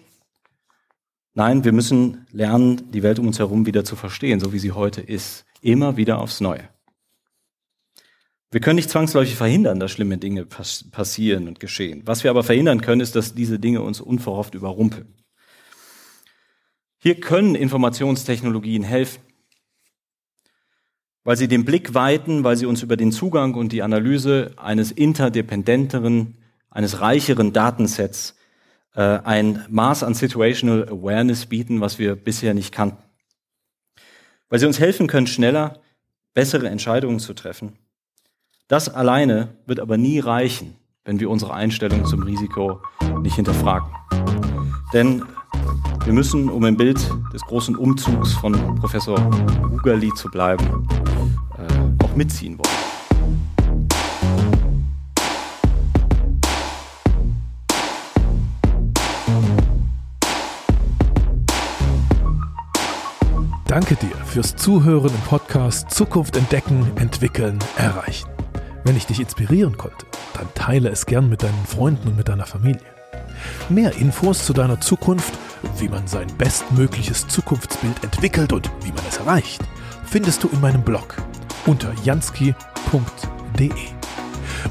Nein, 1.36 1.64
wir 1.64 1.74
müssen 1.74 2.26
lernen, 2.32 2.92
die 2.92 3.04
Welt 3.04 3.20
um 3.20 3.28
uns 3.28 3.38
herum 3.38 3.68
wieder 3.68 3.86
zu 3.86 3.96
verstehen, 3.96 4.40
so 4.40 4.52
wie 4.52 4.58
sie 4.58 4.72
heute 4.72 5.02
ist. 5.02 5.46
Immer 5.62 5.96
wieder 5.96 6.18
aufs 6.18 6.42
Neue. 6.42 6.68
Wir 8.50 8.62
können 8.62 8.78
nicht 8.78 8.90
zwangsläufig 8.90 9.36
verhindern, 9.36 9.80
dass 9.80 9.92
schlimme 9.92 10.18
Dinge 10.18 10.48
pass 10.48 10.90
passieren 10.90 11.48
und 11.48 11.60
geschehen. 11.60 12.02
Was 12.06 12.24
wir 12.24 12.32
aber 12.32 12.44
verhindern 12.44 12.82
können, 12.82 13.02
ist, 13.02 13.16
dass 13.16 13.36
diese 13.36 13.60
Dinge 13.60 13.84
uns 13.84 14.02
unverhofft 14.02 14.56
überrumpeln. 14.56 15.14
Hier 16.98 17.20
können 17.20 17.54
Informationstechnologien 17.54 18.82
helfen, 18.82 19.22
weil 21.26 21.36
sie 21.36 21.50
den 21.50 21.66
Blick 21.66 21.94
weiten, 21.94 22.46
weil 22.46 22.56
sie 22.56 22.66
uns 22.66 22.82
über 22.82 22.96
den 22.96 23.12
Zugang 23.12 23.56
und 23.56 23.74
die 23.74 23.84
Analyse 23.84 24.54
eines 24.56 24.94
interdependenteren, 24.94 26.38
eines 26.70 27.02
reicheren 27.02 27.52
Datensets 27.52 28.38
äh, 28.96 29.02
ein 29.02 29.66
Maß 29.68 30.04
an 30.04 30.14
Situational 30.14 30.88
Awareness 30.88 31.48
bieten, 31.48 31.82
was 31.82 32.00
wir 32.00 32.16
bisher 32.16 32.54
nicht 32.54 32.72
kannten. 32.72 33.04
Weil 34.48 34.60
sie 34.60 34.68
uns 34.68 34.80
helfen 34.80 35.08
können, 35.08 35.28
schneller 35.28 35.82
bessere 36.34 36.70
Entscheidungen 36.70 37.20
zu 37.20 37.34
treffen 37.34 37.74
das 38.68 38.90
alleine 38.90 39.50
wird 39.68 39.80
aber 39.80 39.98
nie 39.98 40.20
reichen, 40.20 40.76
wenn 41.04 41.20
wir 41.20 41.30
unsere 41.30 41.54
Einstellung 41.54 42.06
zum 42.06 42.24
Risiko 42.24 42.82
nicht 43.22 43.36
hinterfragen. 43.36 43.88
Denn 44.92 45.24
wir 46.06 46.14
müssen, 46.14 46.50
um 46.50 46.64
im 46.66 46.78
Bild 46.78 47.00
des 47.34 47.42
großen 47.42 47.76
Umzugs 47.76 48.34
von 48.34 48.54
Professor 48.76 49.18
Ugali 49.74 50.14
zu 50.14 50.30
bleiben, 50.30 50.88
äh, 51.58 52.04
auch 52.04 52.16
mitziehen 52.16 52.60
wollen. 52.60 52.76
Danke 63.68 63.96
dir 63.96 64.16
fürs 64.26 64.56
Zuhören 64.56 65.10
im 65.10 65.22
Podcast 65.28 65.90
Zukunft 65.90 66.38
entdecken, 66.38 66.92
entwickeln, 66.98 67.58
erreichen. 67.78 68.30
Wenn 68.84 68.96
ich 68.96 69.08
dich 69.08 69.20
inspirieren 69.20 69.76
konnte, 69.76 70.06
dann 70.36 70.48
teile 70.54 70.90
es 70.90 71.08
gern 71.08 71.30
mit 71.30 71.42
deinen 71.42 71.66
Freunden 71.66 72.10
und 72.10 72.18
mit 72.18 72.30
deiner 72.30 72.46
Familie. 72.46 72.86
Mehr 73.70 73.96
Infos 73.96 74.46
zu 74.46 74.54
deiner 74.54 74.80
Zukunft, 74.80 75.34
wie 75.78 75.90
man 75.90 76.08
sein 76.08 76.28
bestmögliches 76.38 77.28
Zukunftsbild 77.28 78.04
entwickelt 78.04 78.54
und 78.54 78.70
wie 78.84 78.92
man 78.92 79.04
es 79.10 79.18
erreicht, 79.18 79.62
findest 80.06 80.44
du 80.44 80.50
in 80.50 80.62
meinem 80.62 80.84
Blog 80.84 81.16
unter 81.66 81.94
jansky.de. 82.04 83.72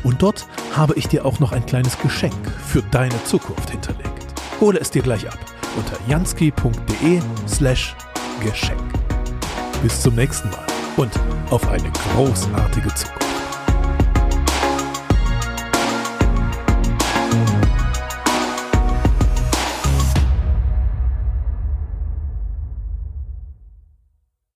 Und 0.02 0.22
dort 0.22 0.46
habe 0.76 0.94
ich 0.94 1.09
dir 1.09 1.24
auch 1.24 1.40
noch 1.40 1.52
ein 1.52 1.66
kleines 1.66 1.98
Geschenk 1.98 2.35
für 2.66 2.83
deine 2.90 3.22
Zukunft 3.24 3.70
hinterlegt. 3.70 4.24
Hole 4.61 4.78
es 4.78 4.90
dir 4.90 5.02
gleich 5.02 5.26
ab 5.26 5.38
unter 5.76 5.96
jansky.de 6.09 7.20
slash 7.48 7.94
Geschenk. 8.40 8.80
Bis 9.83 10.00
zum 10.00 10.14
nächsten 10.14 10.50
Mal 10.50 10.66
und 10.96 11.12
auf 11.50 11.68
eine 11.68 11.90
großartige 12.14 12.94
Zukunft. 12.94 13.23